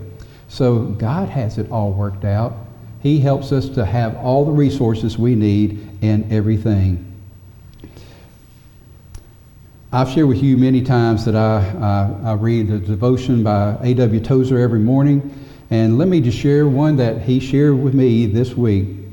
So 0.48 0.80
God 0.80 1.30
has 1.30 1.58
it 1.58 1.70
all 1.72 1.92
worked 1.92 2.26
out. 2.26 2.56
He 3.02 3.20
helps 3.20 3.52
us 3.52 3.70
to 3.70 3.86
have 3.86 4.16
all 4.18 4.46
the 4.46 4.52
resources 4.52 5.18
we 5.18 5.36
need 5.36 5.88
and 6.02 6.32
everything. 6.32 7.04
I've 9.92 10.10
shared 10.10 10.28
with 10.28 10.44
you 10.44 10.58
many 10.58 10.82
times 10.82 11.24
that 11.26 11.36
I, 11.36 12.18
I 12.24 12.34
read 12.34 12.68
the 12.68 12.80
devotion 12.80 13.44
by 13.44 13.78
A.W. 13.82 14.20
Tozer 14.20 14.60
every 14.60 14.80
morning. 14.80 15.34
And 15.70 15.98
let 15.98 16.08
me 16.08 16.22
just 16.22 16.38
share 16.38 16.68
one 16.68 16.98
that 16.98 17.22
he 17.22 17.40
shared 17.40 17.82
with 17.82 17.94
me 17.94 18.26
this 18.26 18.54
week. 18.54 19.07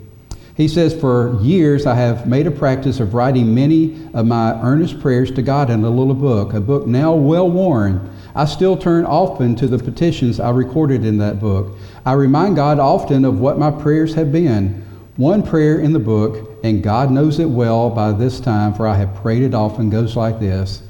He 0.57 0.69
says, 0.69 0.95
For 0.95 1.39
years 1.43 1.85
I 1.85 1.95
have 1.97 2.29
made 2.29 2.47
a 2.47 2.51
practice 2.51 3.01
of 3.01 3.15
writing 3.15 3.55
many 3.55 4.09
of 4.15 4.27
my 4.27 4.53
earnest 4.63 5.01
prayers 5.01 5.31
to 5.33 5.43
God 5.43 5.69
in 5.69 5.83
a 5.83 5.91
little 5.91 6.15
book, 6.15 6.53
a 6.53 6.61
book 6.61 6.87
now 6.87 7.15
well 7.15 7.51
worn. 7.51 8.11
I 8.37 8.45
still 8.45 8.77
turn 8.77 9.05
often 9.05 9.57
to 9.57 9.67
the 9.67 9.79
petitions 9.79 10.39
I 10.39 10.51
recorded 10.51 11.05
in 11.05 11.19
that 11.19 11.41
book. 11.41 11.77
I 12.07 12.13
remind 12.13 12.57
God 12.57 12.79
often 12.79 13.25
of 13.25 13.41
what 13.41 13.59
my 13.59 13.71
prayers 13.71 14.15
have 14.15 14.33
been. 14.33 14.85
One 15.17 15.45
prayer 15.45 15.79
in 15.79 15.93
the 15.93 16.01
book, 16.01 16.59
and 16.65 16.83
God 16.83 17.11
knows 17.11 17.39
it 17.39 17.49
well 17.49 17.91
by 17.91 18.13
this 18.13 18.41
time, 18.41 18.75
for 18.75 18.89
I 18.89 18.97
have 18.97 19.15
prayed 19.17 19.43
it 19.43 19.55
often, 19.55 19.91
goes 19.91 20.17
like 20.17 20.41
this 20.41 20.83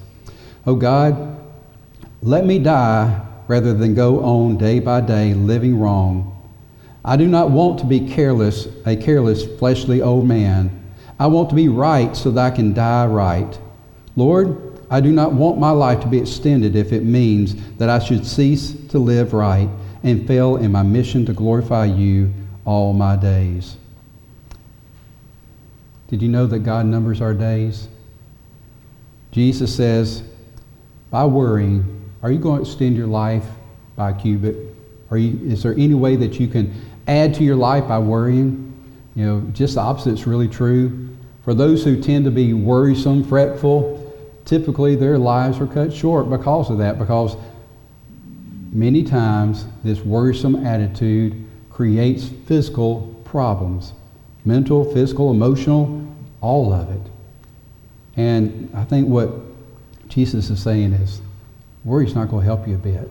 Oh 0.66 0.74
God, 0.74 1.38
let 2.22 2.46
me 2.46 2.59
die 2.59 3.20
rather 3.48 3.74
than 3.74 3.94
go 3.94 4.24
on 4.24 4.57
day 4.57 4.81
by 4.81 5.00
day 5.00 5.35
living 5.35 5.79
wrong. 5.79 6.31
I 7.05 7.17
do 7.17 7.27
not 7.27 7.51
want 7.51 7.79
to 7.81 7.85
be 7.85 8.01
careless, 8.01 8.67
a 8.87 8.97
careless, 8.97 9.45
fleshly 9.59 10.01
old 10.01 10.27
man. 10.27 10.83
I 11.19 11.27
want 11.27 11.51
to 11.51 11.55
be 11.55 11.69
right 11.69 12.17
so 12.17 12.31
that 12.31 12.53
I 12.53 12.57
can 12.57 12.73
die 12.73 13.07
right. 13.07 13.59
Lord, 14.17 14.81
I 14.90 15.01
do 15.01 15.12
not 15.12 15.33
want 15.33 15.59
my 15.59 15.71
life 15.71 16.01
to 16.01 16.07
be 16.07 16.19
extended 16.19 16.77
if 16.77 16.93
it 16.93 17.05
means 17.05 17.57
that 17.77 17.88
I 17.88 17.99
should 17.99 18.27
cease 18.27 18.73
to 18.88 18.99
live 18.99 19.33
right 19.35 19.69
and 20.03 20.27
fail 20.27 20.57
in 20.57 20.73
my 20.73 20.83
mission 20.83 21.27
to 21.27 21.33
glorify 21.33 21.87
you 21.87 22.33
all 22.64 22.93
my 22.93 23.17
days. 23.17 23.77
Did 26.09 26.23
you 26.23 26.29
know 26.29 26.47
that 26.47 26.61
God 26.61 26.87
numbers 26.87 27.21
our 27.21 27.35
days? 27.35 27.88
Jesus 29.33 29.75
says, 29.75 30.23
by 31.11 31.25
worrying, 31.25 32.11
are 32.23 32.31
you 32.31 32.38
going 32.38 32.62
to 32.62 32.69
extend 32.69 32.97
your 32.97 33.07
life 33.07 33.47
by 33.97 34.11
a 34.11 34.14
cubit? 34.14 34.57
You, 35.12 35.40
is 35.45 35.62
there 35.62 35.75
any 35.75 35.95
way 35.95 36.17
that 36.17 36.40
you 36.40 36.49
can 36.49 36.75
add 37.07 37.35
to 37.35 37.45
your 37.45 37.57
life 37.57 37.87
by 37.88 37.99
worrying. 37.99 38.73
You 39.14 39.27
know, 39.27 39.40
just 39.53 39.75
the 39.75 39.81
opposite 39.81 40.14
is 40.14 40.27
really 40.27 40.49
true. 40.49 41.09
For 41.45 41.55
those 41.55 41.85
who 41.85 42.01
tend 42.01 42.25
to 42.25 42.31
be 42.31 42.53
worrisome, 42.53 43.23
fretful, 43.23 44.01
typically 44.45 44.97
their 44.97 45.19
lives 45.19 45.61
are 45.61 45.67
cut 45.67 45.93
short 45.93 46.31
because 46.31 46.71
of 46.71 46.79
that, 46.79 46.99
because 46.99 47.37
many 48.73 49.03
times 49.05 49.67
this 49.83 50.01
worrisome 50.01 50.67
attitude 50.67 51.47
creates 51.71 52.29
physical 52.47 53.14
problems 53.25 53.93
mental, 54.47 54.85
physical, 54.93 55.31
emotional, 55.31 56.07
all 56.43 56.73
of 56.73 56.90
it. 56.90 57.11
And 58.17 58.71
I 58.75 58.85
think 58.85 59.09
what 59.09 59.31
Jesus 60.09 60.51
is 60.51 60.62
saying 60.62 60.93
is 60.93 61.23
worry's 61.83 62.14
not 62.14 62.29
going 62.29 62.43
to 62.43 62.47
help 62.47 62.69
you 62.69 62.75
a 62.75 62.79
bit. 62.79 63.11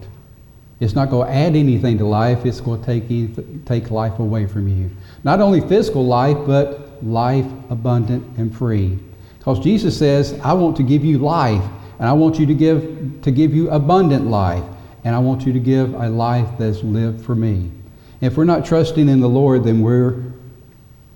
It's 0.84 0.96
not 0.96 1.10
going 1.10 1.28
to 1.28 1.34
add 1.34 1.56
anything 1.56 1.98
to 2.00 2.06
life. 2.06 2.46
It's 2.46 2.60
going 2.60 2.84
to 2.84 2.86
take, 2.86 3.65
take 3.65 3.89
life 3.89 4.19
away 4.19 4.46
from 4.48 4.67
you. 4.67 4.89
Not 5.24 5.39
only 5.39 5.62
physical 5.62 6.06
life, 6.06 6.36
but 6.46 7.02
life 7.02 7.46
abundant 7.69 8.38
and 8.38 8.54
free. 8.54 9.00
Because 9.39 9.62
Jesus 9.62 9.98
says, 9.98 10.38
I 10.43 10.52
want 10.52 10.76
to 10.76 10.84
give 10.84 11.06
you 11.06 11.19
life, 11.19 11.63
and 12.00 12.10
I 12.10 12.12
want 12.12 12.38
you 12.38 12.46
to 12.48 12.54
give, 12.54 13.22
to 13.22 13.32
give 13.32 13.56
you 13.56 13.69
abundant 13.69 14.28
life, 14.28 14.63
and 15.06 15.15
I 15.15 15.19
want 15.19 15.46
you 15.46 15.54
to 15.54 15.60
give 15.60 15.93
a 15.93 16.10
life 16.10 16.50
that's 16.60 16.84
lived 16.84 17.24
for 17.24 17.34
me. 17.34 17.72
If 18.19 18.36
we're 18.36 18.43
not 18.43 18.65
trusting 18.65 19.08
in 19.08 19.22
the 19.22 19.30
Lord, 19.30 19.63
then 19.63 19.80
we're 19.82 20.22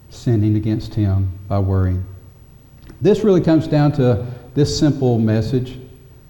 sinning 0.09 0.55
against 0.55 0.93
Him 0.93 1.29
by 1.49 1.59
worrying. 1.59 2.05
This 3.01 3.25
really 3.25 3.41
comes 3.41 3.67
down 3.67 3.91
to 3.93 4.25
this 4.55 4.79
simple 4.79 5.19
message. 5.19 5.77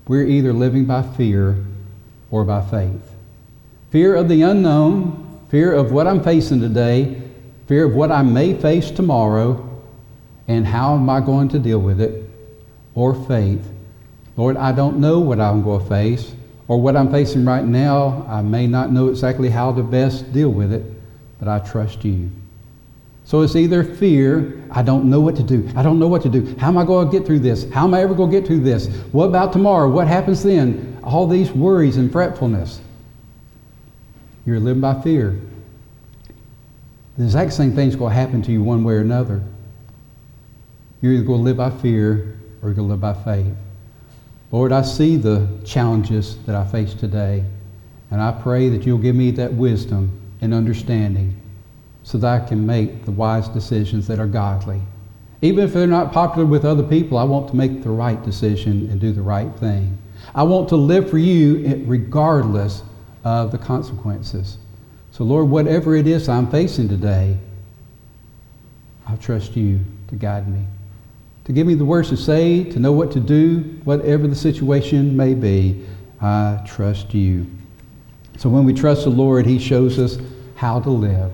We're 0.08 0.26
either 0.26 0.54
living 0.54 0.86
by 0.86 1.04
fear 1.04 1.64
or 2.32 2.44
by 2.44 2.64
faith. 2.68 3.14
Fear 3.90 4.16
of 4.16 4.28
the 4.28 4.42
unknown, 4.42 5.40
fear 5.50 5.74
of 5.74 5.94
what 5.94 6.08
I'm 6.08 6.22
facing 6.22 6.60
today, 6.60 7.22
fear 7.68 7.86
of 7.86 7.96
what 7.96 8.12
I 8.12 8.22
may 8.22 8.54
face 8.54 8.92
tomorrow, 8.92 9.64
and 10.50 10.68
how 10.68 10.96
am 10.96 11.10
I 11.10 11.22
going 11.22 11.48
to 11.50 11.60
deal 11.60 11.80
with 11.80 12.02
it, 12.02 12.30
or 12.96 13.14
faith. 13.14 13.66
Lord, 14.36 14.58
I 14.58 14.74
don't 14.74 15.00
know 15.00 15.20
what 15.20 15.40
I'm 15.40 15.64
going 15.64 15.82
to 15.82 15.88
face, 15.88 16.34
or 16.68 16.82
what 16.82 16.98
I'm 16.98 17.10
facing 17.10 17.46
right 17.46 17.64
now, 17.64 18.26
I 18.28 18.42
may 18.42 18.68
not 18.68 18.92
know 18.92 19.08
exactly 19.08 19.50
how 19.50 19.72
to 19.74 19.84
best 19.84 20.34
deal 20.34 20.50
with 20.50 20.74
it, 20.74 20.84
but 21.40 21.48
I 21.48 21.60
trust 21.60 22.04
you. 22.04 22.30
So 23.24 23.42
it's 23.42 23.56
either 23.56 23.84
fear, 23.84 24.64
I 24.72 24.82
don't 24.82 25.06
know 25.06 25.22
what 25.22 25.36
to 25.38 25.44
do. 25.44 25.70
I 25.76 25.84
don't 25.84 26.00
know 26.00 26.08
what 26.08 26.22
to 26.24 26.30
do. 26.30 26.56
How 26.58 26.68
am 26.68 26.78
I 26.78 26.86
going 26.86 27.10
to 27.10 27.18
get 27.18 27.26
through 27.26 27.40
this? 27.40 27.70
How 27.72 27.86
am 27.86 27.94
I 27.94 28.02
ever 28.02 28.14
going 28.14 28.32
to 28.32 28.40
get 28.40 28.48
through 28.48 28.62
this? 28.62 28.88
What 29.12 29.26
about 29.26 29.54
tomorrow? 29.54 29.90
What 29.90 30.08
happens 30.08 30.44
then? 30.44 30.98
All 31.04 31.26
these 31.26 31.52
worries 31.52 31.98
and 31.98 32.12
fretfulness. 32.12 32.82
You're 34.48 34.62
living 34.62 34.80
by 34.80 35.02
fear. 35.02 35.38
The 37.18 37.26
exact 37.26 37.52
same 37.52 37.76
thing's 37.76 37.98
going 37.98 38.14
to 38.14 38.16
happen 38.16 38.42
to 38.44 38.52
you 38.54 38.64
one 38.64 38.82
way 38.82 38.94
or 38.94 39.02
another. 39.02 39.44
You're 41.02 41.12
either 41.12 41.26
going 41.26 41.40
to 41.40 41.44
live 41.44 41.58
by 41.58 41.70
fear 41.70 42.40
or 42.62 42.70
you're 42.70 42.74
going 42.74 42.88
to 42.88 42.94
live 42.94 43.02
by 43.02 43.14
faith. 43.14 43.54
Lord, 44.54 44.72
I 44.72 44.84
see 44.84 45.18
the 45.18 45.50
challenges 45.66 46.38
that 46.46 46.56
I 46.56 46.66
face 46.66 46.94
today, 46.94 47.44
and 48.10 48.22
I 48.22 48.32
pray 48.32 48.70
that 48.70 48.86
you'll 48.86 49.00
give 49.00 49.18
me 49.18 49.32
that 49.32 49.52
wisdom 49.52 50.18
and 50.40 50.54
understanding 50.54 51.36
so 52.04 52.18
that 52.18 52.44
I 52.44 52.48
can 52.48 52.66
make 52.66 53.04
the 53.04 53.12
wise 53.12 53.50
decisions 53.50 54.08
that 54.08 54.18
are 54.18 54.28
godly. 54.28 54.82
Even 55.42 55.66
if 55.66 55.74
they're 55.74 55.88
not 55.88 56.14
popular 56.14 56.48
with 56.48 56.64
other 56.64 56.84
people, 56.84 57.18
I 57.18 57.26
want 57.26 57.50
to 57.50 57.56
make 57.58 57.84
the 57.84 57.90
right 57.90 58.24
decision 58.24 58.90
and 58.90 59.02
do 59.02 59.12
the 59.12 59.22
right 59.22 59.54
thing. 59.58 59.98
I 60.34 60.44
want 60.44 60.70
to 60.70 60.78
live 60.78 61.10
for 61.10 61.18
you 61.18 61.84
regardless 61.86 62.84
of 63.24 63.52
the 63.52 63.58
consequences. 63.58 64.58
So, 65.12 65.24
Lord, 65.24 65.50
whatever 65.50 65.96
it 65.96 66.08
is 66.08 66.30
I'm 66.30 66.50
facing 66.50 66.88
today, 66.90 67.38
I 69.08 69.16
trust 69.16 69.56
you 69.56 69.80
to 70.10 70.16
guide 70.16 70.48
me, 70.48 70.66
to 71.46 71.54
give 71.54 71.66
me 71.66 71.74
the 71.74 71.86
words 71.86 72.10
to 72.10 72.18
say, 72.18 72.64
to 72.66 72.80
know 72.80 72.92
what 72.92 73.12
to 73.12 73.20
do, 73.20 73.80
whatever 73.84 74.28
the 74.28 74.36
situation 74.36 75.16
may 75.16 75.34
be. 75.34 75.86
I 76.22 76.64
trust 76.66 77.14
you. 77.14 77.48
So, 78.38 78.50
when 78.50 78.64
we 78.64 78.74
trust 78.74 79.04
the 79.04 79.10
Lord, 79.10 79.46
He 79.46 79.60
shows 79.60 79.98
us 79.98 80.18
how 80.56 80.80
to 80.82 80.90
live 80.90 81.32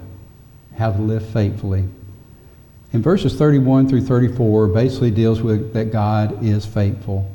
how 0.77 0.91
to 0.91 1.01
live 1.01 1.27
faithfully. 1.29 1.87
In 2.91 3.01
verses 3.01 3.35
31 3.35 3.89
through 3.89 4.01
34 4.01 4.67
basically 4.67 5.11
deals 5.11 5.41
with 5.41 5.73
that 5.73 5.91
God 5.91 6.43
is 6.43 6.65
faithful. 6.65 7.29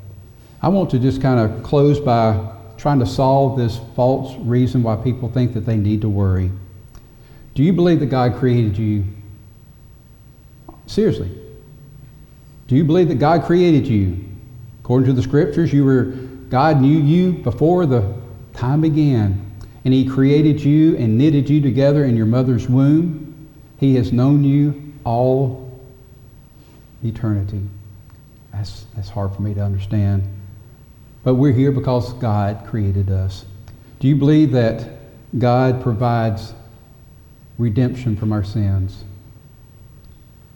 I 0.63 0.69
want 0.69 0.91
to 0.91 0.99
just 0.99 1.23
kind 1.23 1.39
of 1.39 1.63
close 1.63 2.01
by 2.01 2.57
trying 2.79 3.01
to 3.01 3.07
solve 3.07 3.59
this 3.59 3.81
false 3.95 4.37
reason 4.39 4.83
why 4.83 4.97
people 4.97 5.29
think 5.29 5.53
that 5.53 5.67
they 5.67 5.77
need 5.77 6.01
to 6.01 6.09
worry. 6.09 6.51
Do 7.55 7.63
you 7.63 7.73
believe 7.73 8.01
that 8.01 8.07
God 8.07 8.37
created 8.37 8.79
you? 8.79 9.05
Seriously. 10.87 11.31
Do 12.69 12.77
you 12.77 12.85
believe 12.85 13.09
that 13.09 13.19
God 13.19 13.45
created 13.45 13.87
you? 13.87 14.25
According 14.81 15.09
to 15.09 15.13
the 15.13 15.23
scriptures, 15.23 15.73
you 15.73 15.85
were 15.85 16.05
God 16.49 16.81
knew 16.81 16.99
you 16.99 17.33
before 17.33 17.85
the 17.85 18.15
time 18.55 18.81
began, 18.81 19.45
and 19.85 19.93
he 19.93 20.07
created 20.07 20.61
you 20.63 20.97
and 20.97 21.19
knitted 21.19 21.51
you 21.51 21.61
together 21.61 22.05
in 22.05 22.17
your 22.17 22.27
mother's 22.27 22.69
womb. 22.69 23.49
He 23.79 23.97
has 23.97 24.13
known 24.13 24.45
you 24.45 24.95
all 25.05 25.81
eternity. 27.05 27.61
That's, 28.53 28.87
that's 28.95 29.09
hard 29.09 29.35
for 29.35 29.43
me 29.43 29.53
to 29.55 29.63
understand. 29.63 30.23
But 31.25 31.35
we're 31.35 31.53
here 31.53 31.73
because 31.73 32.13
God 32.15 32.67
created 32.67 33.11
us. 33.11 33.45
Do 34.01 34.09
you 34.09 34.17
believe 34.17 34.53
that 34.53 34.89
God 35.39 35.83
provides 35.83 36.55
redemption 37.59 38.17
from 38.17 38.33
our 38.33 38.45
sins? 38.45 39.05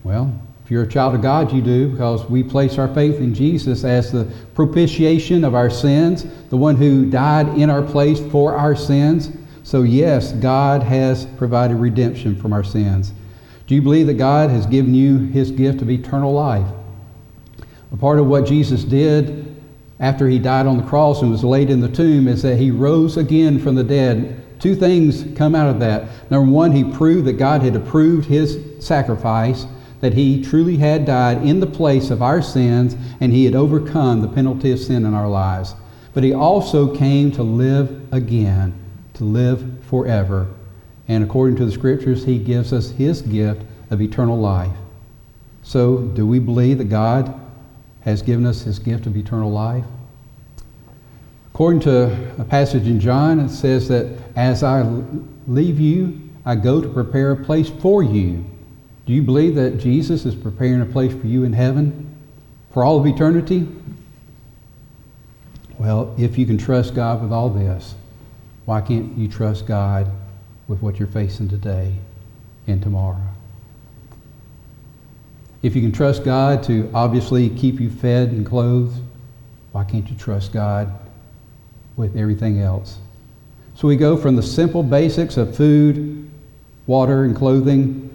Well, 0.04 0.32
if 0.64 0.70
you're 0.70 0.84
a 0.84 0.88
child 0.88 1.14
of 1.14 1.22
God, 1.22 1.52
you 1.52 1.60
do, 1.60 1.88
because 1.90 2.24
we 2.26 2.42
place 2.42 2.78
our 2.78 2.92
faith 2.94 3.16
in 3.16 3.34
Jesus 3.34 3.84
as 3.84 4.12
the 4.12 4.32
propitiation 4.54 5.44
of 5.44 5.54
our 5.54 5.68
sins, 5.68 6.24
the 6.50 6.56
one 6.56 6.76
who 6.76 7.04
died 7.04 7.48
in 7.58 7.68
our 7.68 7.82
place 7.82 8.20
for 8.30 8.56
our 8.56 8.76
sins. 8.76 9.30
So, 9.64 9.82
yes, 9.82 10.32
God 10.32 10.82
has 10.82 11.26
provided 11.36 11.76
redemption 11.76 12.40
from 12.40 12.52
our 12.52 12.64
sins. 12.64 13.12
Do 13.66 13.74
you 13.74 13.82
believe 13.82 14.06
that 14.06 14.14
God 14.14 14.50
has 14.50 14.66
given 14.66 14.94
you 14.94 15.18
his 15.18 15.50
gift 15.50 15.82
of 15.82 15.90
eternal 15.90 16.32
life? 16.32 16.66
A 17.92 17.96
part 17.96 18.18
of 18.18 18.26
what 18.26 18.46
Jesus 18.46 18.84
did 18.84 19.51
after 20.02 20.28
he 20.28 20.38
died 20.38 20.66
on 20.66 20.76
the 20.76 20.82
cross 20.82 21.22
and 21.22 21.30
was 21.30 21.44
laid 21.44 21.70
in 21.70 21.80
the 21.80 21.88
tomb 21.88 22.26
is 22.26 22.42
that 22.42 22.58
he 22.58 22.72
rose 22.72 23.16
again 23.16 23.58
from 23.58 23.76
the 23.76 23.84
dead. 23.84 24.44
Two 24.60 24.74
things 24.74 25.24
come 25.36 25.54
out 25.54 25.70
of 25.70 25.78
that. 25.78 26.30
Number 26.30 26.52
one, 26.52 26.72
he 26.72 26.84
proved 26.84 27.26
that 27.28 27.34
God 27.34 27.62
had 27.62 27.76
approved 27.76 28.26
his 28.26 28.58
sacrifice, 28.80 29.64
that 30.00 30.12
he 30.12 30.42
truly 30.42 30.76
had 30.76 31.06
died 31.06 31.46
in 31.46 31.60
the 31.60 31.66
place 31.66 32.10
of 32.10 32.20
our 32.20 32.42
sins, 32.42 32.96
and 33.20 33.32
he 33.32 33.44
had 33.44 33.54
overcome 33.54 34.20
the 34.20 34.28
penalty 34.28 34.72
of 34.72 34.80
sin 34.80 35.06
in 35.06 35.14
our 35.14 35.28
lives. 35.28 35.76
But 36.14 36.24
he 36.24 36.34
also 36.34 36.94
came 36.94 37.30
to 37.32 37.44
live 37.44 38.12
again 38.12 38.74
to 39.14 39.24
live 39.24 39.84
forever. 39.84 40.48
And 41.06 41.22
according 41.22 41.56
to 41.58 41.64
the 41.64 41.72
scriptures, 41.72 42.24
he 42.24 42.38
gives 42.38 42.72
us 42.72 42.90
his 42.90 43.22
gift 43.22 43.62
of 43.90 44.02
eternal 44.02 44.38
life. 44.38 44.76
So, 45.62 45.98
do 45.98 46.26
we 46.26 46.40
believe 46.40 46.78
that 46.78 46.88
God 46.88 47.38
has 48.04 48.22
given 48.22 48.46
us 48.46 48.62
his 48.62 48.78
gift 48.78 49.06
of 49.06 49.16
eternal 49.16 49.50
life? 49.50 49.84
According 51.54 51.80
to 51.80 52.40
a 52.40 52.44
passage 52.44 52.86
in 52.86 52.98
John, 52.98 53.38
it 53.40 53.50
says 53.50 53.88
that 53.88 54.06
as 54.36 54.62
I 54.62 54.82
leave 55.46 55.78
you, 55.78 56.30
I 56.44 56.56
go 56.56 56.80
to 56.80 56.88
prepare 56.88 57.32
a 57.32 57.36
place 57.36 57.68
for 57.68 58.02
you. 58.02 58.44
Do 59.06 59.12
you 59.12 59.22
believe 59.22 59.54
that 59.56 59.78
Jesus 59.78 60.24
is 60.24 60.34
preparing 60.34 60.80
a 60.80 60.86
place 60.86 61.12
for 61.12 61.26
you 61.26 61.44
in 61.44 61.52
heaven 61.52 62.16
for 62.70 62.84
all 62.84 62.98
of 62.98 63.06
eternity? 63.06 63.68
Well, 65.78 66.14
if 66.18 66.38
you 66.38 66.46
can 66.46 66.58
trust 66.58 66.94
God 66.94 67.22
with 67.22 67.32
all 67.32 67.50
this, 67.50 67.94
why 68.64 68.80
can't 68.80 69.16
you 69.18 69.28
trust 69.28 69.66
God 69.66 70.10
with 70.68 70.80
what 70.80 70.98
you're 70.98 71.08
facing 71.08 71.48
today 71.48 71.94
and 72.66 72.80
tomorrow? 72.80 73.31
If 75.62 75.76
you 75.76 75.82
can 75.82 75.92
trust 75.92 76.24
God 76.24 76.64
to 76.64 76.90
obviously 76.92 77.48
keep 77.48 77.78
you 77.80 77.88
fed 77.88 78.30
and 78.30 78.44
clothed, 78.44 79.00
why 79.70 79.84
can't 79.84 80.08
you 80.10 80.16
trust 80.16 80.52
God 80.52 80.92
with 81.96 82.16
everything 82.16 82.60
else? 82.60 82.98
So 83.76 83.86
we 83.86 83.96
go 83.96 84.16
from 84.16 84.34
the 84.34 84.42
simple 84.42 84.82
basics 84.82 85.36
of 85.36 85.56
food, 85.56 86.28
water, 86.88 87.22
and 87.24 87.34
clothing 87.34 88.10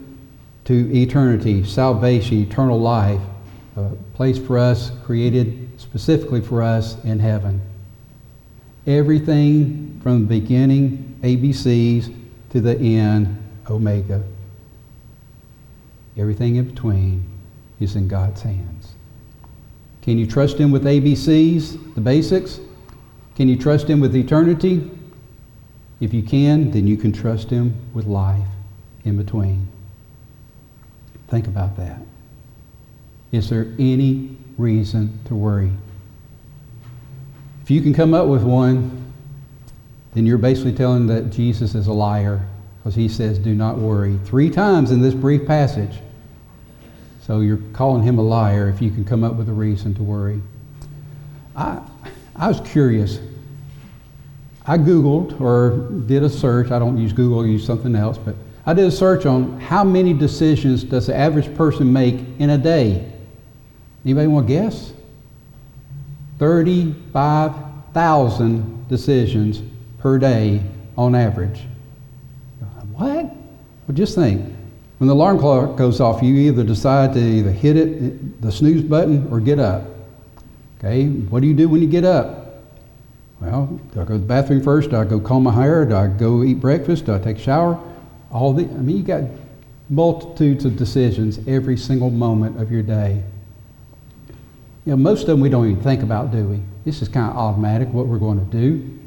to 0.66 0.94
eternity, 0.94 1.64
salvation, 1.64 2.40
eternal 2.40 2.80
life, 2.80 3.22
a 3.78 3.92
place 4.14 4.38
for 4.38 4.58
us 4.58 4.92
created 5.06 5.70
specifically 5.78 6.42
for 6.42 6.62
us 6.62 7.02
in 7.06 7.18
heaven. 7.18 7.62
Everything 8.86 10.00
from 10.04 10.28
the 10.28 10.40
beginning, 10.40 11.18
ABCs, 11.24 12.14
to 12.50 12.60
the 12.60 12.78
end, 12.78 13.42
Omega. 13.70 14.22
Everything 16.18 16.58
in 16.58 16.66
between 16.66 17.24
is 17.80 17.96
in 17.96 18.08
God's 18.08 18.42
hands. 18.42 18.94
Can 20.02 20.18
you 20.18 20.26
trust 20.26 20.58
Him 20.58 20.72
with 20.72 20.84
ABCs, 20.86 21.96
the 21.96 22.02
basics? 22.02 22.60
Can 23.36 23.48
you 23.48 23.58
trust 23.58 23.88
Him 23.88 24.00
with 24.00 24.16
eternity? 24.16 24.90
If 26.00 26.14
you 26.14 26.24
can, 26.24 26.72
then 26.72 26.88
you 26.88 26.98
can 26.98 27.12
trust 27.12 27.50
Him 27.50 27.76
with 27.94 28.06
life 28.06 28.48
in 29.04 29.18
between. 29.18 29.68
Think 31.28 31.48
about 31.48 31.76
that. 31.78 32.00
Is 33.32 33.50
there 33.50 33.68
any 33.78 34.38
reason 34.58 35.20
to 35.26 35.36
worry? 35.36 35.72
If 37.64 37.72
you 37.72 37.82
can 37.82 37.94
come 37.94 38.14
up 38.14 38.28
with 38.28 38.44
one, 38.44 39.14
then 40.14 40.26
you're 40.26 40.38
basically 40.38 40.74
telling 40.74 41.06
that 41.08 41.32
Jesus 41.32 41.76
is 41.76 41.88
a 41.88 41.94
liar 41.94 42.48
because 42.78 42.96
he 42.96 43.10
says, 43.10 43.38
do 43.38 43.54
not 43.54 43.78
worry. 43.78 44.18
Three 44.24 44.50
times 44.50 44.92
in 44.92 45.02
this 45.02 45.14
brief 45.14 45.46
passage. 45.46 46.00
So 47.28 47.42
you're 47.42 47.60
calling 47.74 48.02
him 48.04 48.18
a 48.20 48.22
liar 48.22 48.70
if 48.70 48.82
you 48.82 48.90
can 48.90 49.04
come 49.04 49.26
up 49.26 49.36
with 49.36 49.50
a 49.50 49.54
reason 49.54 49.94
to 49.96 50.04
worry. 50.04 50.42
I, 51.58 51.82
I 52.38 52.48
was 52.48 52.62
curious. 52.62 53.20
I 54.66 54.78
Googled 54.78 55.42
or 55.42 55.90
did 56.08 56.24
a 56.24 56.30
search. 56.30 56.72
I 56.72 56.80
don't 56.80 56.98
use 56.98 57.12
Google, 57.12 57.42
I 57.42 57.48
use 57.48 57.66
something 57.66 57.98
else, 57.98 58.18
but 58.18 58.34
I 58.66 58.74
did 58.74 58.86
a 58.86 58.92
search 58.92 59.26
on 59.26 59.60
how 59.60 59.84
many 59.84 60.14
decisions 60.14 60.86
does 60.86 61.08
the 61.08 61.18
average 61.18 61.54
person 61.56 61.92
make 61.92 62.22
in 62.40 62.52
a 62.52 62.58
day. 62.58 63.12
Anybody 64.06 64.28
want 64.28 64.48
to 64.48 64.54
guess? 64.54 64.94
35,000 66.40 68.88
decisions 68.88 69.62
per 70.00 70.18
day 70.18 70.64
on 70.98 71.14
average. 71.14 71.60
What? 72.94 73.26
Well, 73.26 73.94
just 73.94 74.16
think. 74.16 74.54
When 74.98 75.08
the 75.08 75.14
alarm 75.14 75.40
clock 75.40 75.78
goes 75.78 76.02
off, 76.02 76.24
you 76.24 76.36
either 76.36 76.64
decide 76.64 77.14
to 77.14 77.20
either 77.20 77.52
hit 77.52 77.78
it, 77.78 78.42
the 78.42 78.52
snooze 78.52 78.82
button, 78.82 79.28
or 79.32 79.40
get 79.40 79.60
up. 79.60 79.84
Okay? 80.80 81.08
What 81.08 81.42
do 81.42 81.48
you 81.48 81.54
do 81.54 81.70
when 81.70 81.82
you 81.82 81.88
get 81.88 82.04
up? 82.04 82.64
Well, 83.40 83.80
do 83.94 84.02
I 84.02 84.04
go 84.04 84.14
to 84.14 84.20
the 84.20 84.26
bathroom 84.26 84.64
first? 84.64 84.90
Do 84.90 84.98
I 84.98 85.04
go 85.04 85.20
comb 85.20 85.44
my 85.44 85.54
hair? 85.54 85.86
Do 85.86 85.96
I 85.96 86.08
go 86.08 86.44
eat 86.44 86.60
breakfast? 86.60 87.06
Do 87.06 87.14
I 87.14 87.20
take 87.20 87.38
a 87.38 87.40
shower? 87.40 87.80
All 88.32 88.54
the, 88.54 88.64
I 88.64 88.78
mean, 88.78 88.98
you 88.98 89.04
got 89.04 89.24
multitudes 89.90 90.66
of 90.66 90.76
decisions 90.76 91.40
every 91.48 91.78
single 91.78 92.10
moment 92.10 92.60
of 92.60 92.72
your 92.72 92.82
day. 92.82 93.22
You 94.86 94.92
know, 94.92 94.98
most 94.98 95.22
of 95.22 95.28
them 95.28 95.42
we 95.42 95.50
don't 95.50 95.70
even 95.70 95.84
think 95.84 96.02
about, 96.02 96.32
do 96.32 96.46
we? 96.46 96.60
This 96.86 97.02
is 97.02 97.10
kind 97.10 97.30
of 97.30 97.38
automatic 97.38 97.90
what 97.90 98.08
we're 98.08 98.18
going 98.18 98.40
to 98.40 98.52
do. 98.52 99.00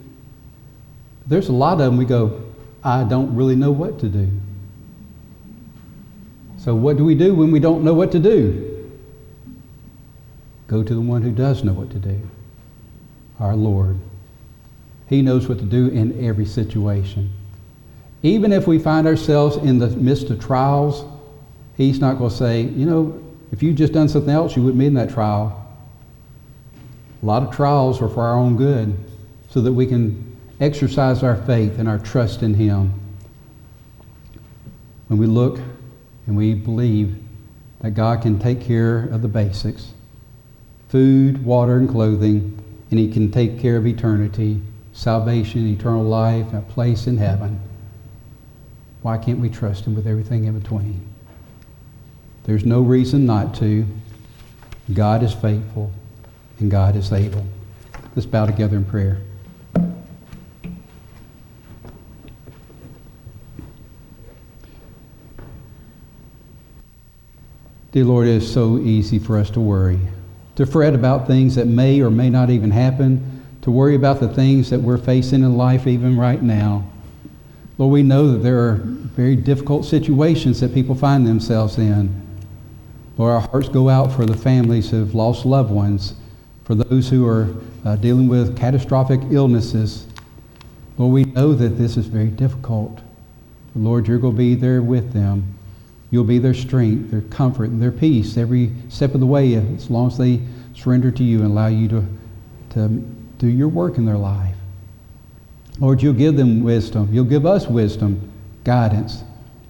there's 1.27 1.49
a 1.49 1.53
lot 1.53 1.75
of 1.75 1.79
them 1.79 1.97
we 1.97 2.05
go, 2.05 2.43
I 2.85 3.05
don't 3.05 3.35
really 3.35 3.57
know 3.57 3.73
what 3.73 3.99
to 4.01 4.09
do. 4.09 4.29
So, 6.61 6.75
what 6.75 6.99
do 6.99 7.07
we 7.07 7.15
do 7.15 7.35
when 7.35 7.51
we 7.51 7.59
don't 7.59 7.83
know 7.85 7.95
what 7.95 8.13
to 8.13 8.19
do? 8.19 8.91
Go 10.67 10.83
to 10.83 10.95
the 10.95 11.01
one 11.01 11.23
who 11.23 11.33
does 11.33 11.65
know 11.65 11.73
what 11.73 11.91
to 11.91 11.99
do 11.99 12.21
our 13.41 13.57
Lord. 13.57 13.99
He 15.09 15.23
knows 15.23 15.49
what 15.49 15.59
to 15.61 15.65
do 15.65 15.89
in 15.89 16.23
every 16.23 16.45
situation. 16.45 17.33
Even 18.23 18.53
if 18.53 18.67
we 18.67 18.79
find 18.79 19.07
ourselves 19.07 19.57
in 19.57 19.79
the 19.79 19.89
midst 19.89 20.29
of 20.29 20.39
trials, 20.39 21.07
He's 21.79 21.99
not 21.99 22.19
going 22.19 22.29
to 22.29 22.37
say, 22.37 22.61
you 22.61 22.85
know, 22.85 23.19
if 23.53 23.63
you'd 23.63 23.79
just 23.79 23.95
done 23.95 24.11
something 24.11 24.35
else, 24.35 24.55
you 24.55 24.63
wouldn't 24.63 24.79
be 24.79 24.85
in 24.85 24.95
that 24.95 25.09
trial. 25.09 25.67
A 27.23 27.27
lot 27.27 27.43
of 27.43 27.57
trials 27.57 28.03
are 28.03 28.09
for 28.11 28.23
our 28.23 28.35
own 28.35 28.59
good 28.59 28.95
so 29.49 29.63
that 29.63 29.73
we 29.73 29.87
can 29.87 30.37
exercise 30.61 31.23
our 31.23 31.37
faith 31.37 31.79
and 31.79 31.89
our 31.89 31.99
trust 31.99 32.43
in 32.43 32.53
Him. 32.53 32.93
When 35.09 35.19
we 35.19 35.27
look 35.27 35.59
and 36.31 36.39
we 36.39 36.55
believe 36.55 37.17
that 37.81 37.91
God 37.91 38.23
can 38.23 38.39
take 38.39 38.61
care 38.61 39.01
of 39.07 39.21
the 39.21 39.27
basics 39.27 39.95
food, 40.89 41.45
water, 41.45 41.77
and 41.77 41.89
clothing, 41.89 42.57
and 42.89 43.01
He 43.01 43.13
can 43.13 43.33
take 43.33 43.59
care 43.59 43.77
of 43.77 43.85
eternity, 43.85 44.63
salvation, 44.93 45.67
eternal 45.67 46.05
life, 46.05 46.47
and 46.53 46.59
a 46.59 46.73
place 46.73 47.09
in 47.09 47.17
heaven. 47.17 47.61
Why 49.03 49.19
can't 49.19 49.41
we 49.41 49.49
trust 49.49 49.87
Him 49.87 49.97
with 49.97 50.07
everything 50.07 50.45
in 50.45 50.57
between? 50.57 51.05
There's 52.45 52.65
no 52.65 52.81
reason 52.81 53.27
not 53.27 53.53
to. 53.57 53.85
God 54.93 55.25
is 55.25 55.33
faithful 55.35 55.91
and 56.61 56.71
God 56.71 56.95
is 56.95 57.13
able. 57.13 57.45
Let's 58.15 58.27
bow 58.27 58.47
together 58.47 58.77
in 58.77 58.85
prayer. 58.85 59.21
Dear 67.93 68.05
Lord, 68.05 68.29
it 68.29 68.37
is 68.37 68.53
so 68.53 68.79
easy 68.79 69.19
for 69.19 69.37
us 69.37 69.51
to 69.51 69.61
worry, 69.61 69.99
to 70.55 70.65
fret 70.65 70.95
about 70.95 71.27
things 71.27 71.57
that 71.57 71.67
may 71.67 72.01
or 72.01 72.09
may 72.09 72.31
not 72.31 72.49
even 72.49 72.71
happen, 72.71 73.45
to 73.63 73.73
worry 73.73 73.97
about 73.97 74.21
the 74.21 74.29
things 74.29 74.71
that 74.71 74.79
we're 74.79 74.97
facing 74.97 75.43
in 75.43 75.57
life 75.57 75.89
even 75.89 76.17
right 76.17 76.41
now. 76.41 76.85
Lord, 77.79 77.93
we 77.93 78.05
know 78.05 78.31
that 78.31 78.39
there 78.39 78.61
are 78.61 78.75
very 78.77 79.35
difficult 79.35 79.85
situations 79.85 80.61
that 80.61 80.73
people 80.73 80.95
find 80.95 81.27
themselves 81.27 81.79
in. 81.79 82.15
Lord, 83.19 83.33
our 83.33 83.41
hearts 83.41 83.69
go 83.69 83.89
out 83.89 84.13
for 84.13 84.25
the 84.25 84.37
families 84.37 84.89
who 84.89 85.01
have 85.01 85.17
lost 85.17 85.45
loved 85.45 85.73
ones, 85.73 86.15
for 86.63 86.77
those 86.77 87.11
who 87.11 87.27
are 87.27 87.53
uh, 87.85 87.97
dealing 87.97 88.29
with 88.29 88.57
catastrophic 88.57 89.21
illnesses. 89.31 90.07
Lord, 90.97 91.13
we 91.13 91.25
know 91.25 91.55
that 91.55 91.71
this 91.71 91.97
is 91.97 92.07
very 92.07 92.29
difficult. 92.29 93.01
Lord, 93.75 94.07
you're 94.07 94.19
going 94.19 94.35
to 94.35 94.39
be 94.39 94.55
there 94.55 94.81
with 94.81 95.13
them. 95.13 95.59
You'll 96.11 96.25
be 96.25 96.39
their 96.39 96.55
strength, 96.55 97.11
their 97.11 97.21
comfort, 97.23 97.71
and 97.71 97.81
their 97.81 97.93
peace 97.93 98.37
every 98.37 98.73
step 98.89 99.15
of 99.15 99.21
the 99.21 99.27
way 99.27 99.55
as 99.55 99.91
long 99.91 100.09
as 100.09 100.19
they 100.19 100.41
surrender 100.75 101.11
to 101.13 101.23
you 101.23 101.39
and 101.39 101.51
allow 101.51 101.69
you 101.69 101.89
to, 101.89 102.05
to 102.71 102.89
do 103.39 103.47
your 103.47 103.69
work 103.69 103.97
in 103.97 104.05
their 104.05 104.19
life. 104.19 104.57
Lord, 105.79 106.03
you'll 106.03 106.13
give 106.13 106.37
them 106.37 106.63
wisdom. 106.63 107.09
You'll 107.13 107.25
give 107.25 107.47
us 107.47 107.67
wisdom, 107.67 108.31
guidance, 108.65 109.23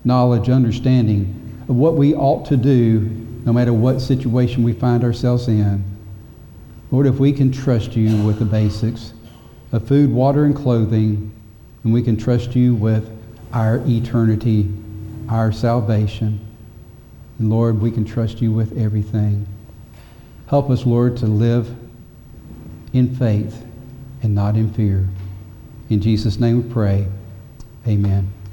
knowledge, 0.05 0.49
understanding 0.49 1.65
of 1.69 1.77
what 1.77 1.95
we 1.95 2.15
ought 2.15 2.47
to 2.47 2.57
do 2.57 3.01
no 3.45 3.53
matter 3.53 3.73
what 3.73 4.01
situation 4.01 4.63
we 4.63 4.73
find 4.73 5.05
ourselves 5.05 5.47
in. 5.49 5.85
Lord, 6.91 7.07
if 7.07 7.19
we 7.19 7.33
can 7.33 7.53
trust 7.53 7.95
you 7.97 8.25
with 8.25 8.39
the 8.39 8.45
basics 8.45 9.13
of 9.73 9.87
food, 9.87 10.11
water, 10.11 10.45
and 10.45 10.57
clothing, 10.57 11.33
and 11.85 11.93
we 11.93 12.03
can 12.03 12.17
trust 12.17 12.57
you 12.57 12.75
with 12.75 13.09
our 13.53 13.83
eternity 13.87 14.69
our 15.31 15.53
salvation. 15.53 16.41
And 17.39 17.51
Lord, 17.51 17.81
we 17.81 17.91
can 17.91 18.05
trust 18.05 18.43
you 18.43 18.53
with 18.53 18.77
everything. 18.77 19.47
Help 20.49 20.69
us, 20.71 20.85
Lord, 20.85 21.17
to 21.19 21.27
live 21.27 21.75
in 22.93 23.15
faith 23.15 23.65
and 24.23 24.35
not 24.35 24.57
in 24.57 24.73
fear. 24.73 25.07
In 25.89 26.01
Jesus' 26.01 26.39
name 26.39 26.63
we 26.63 26.73
pray. 26.73 27.07
Amen. 27.87 28.40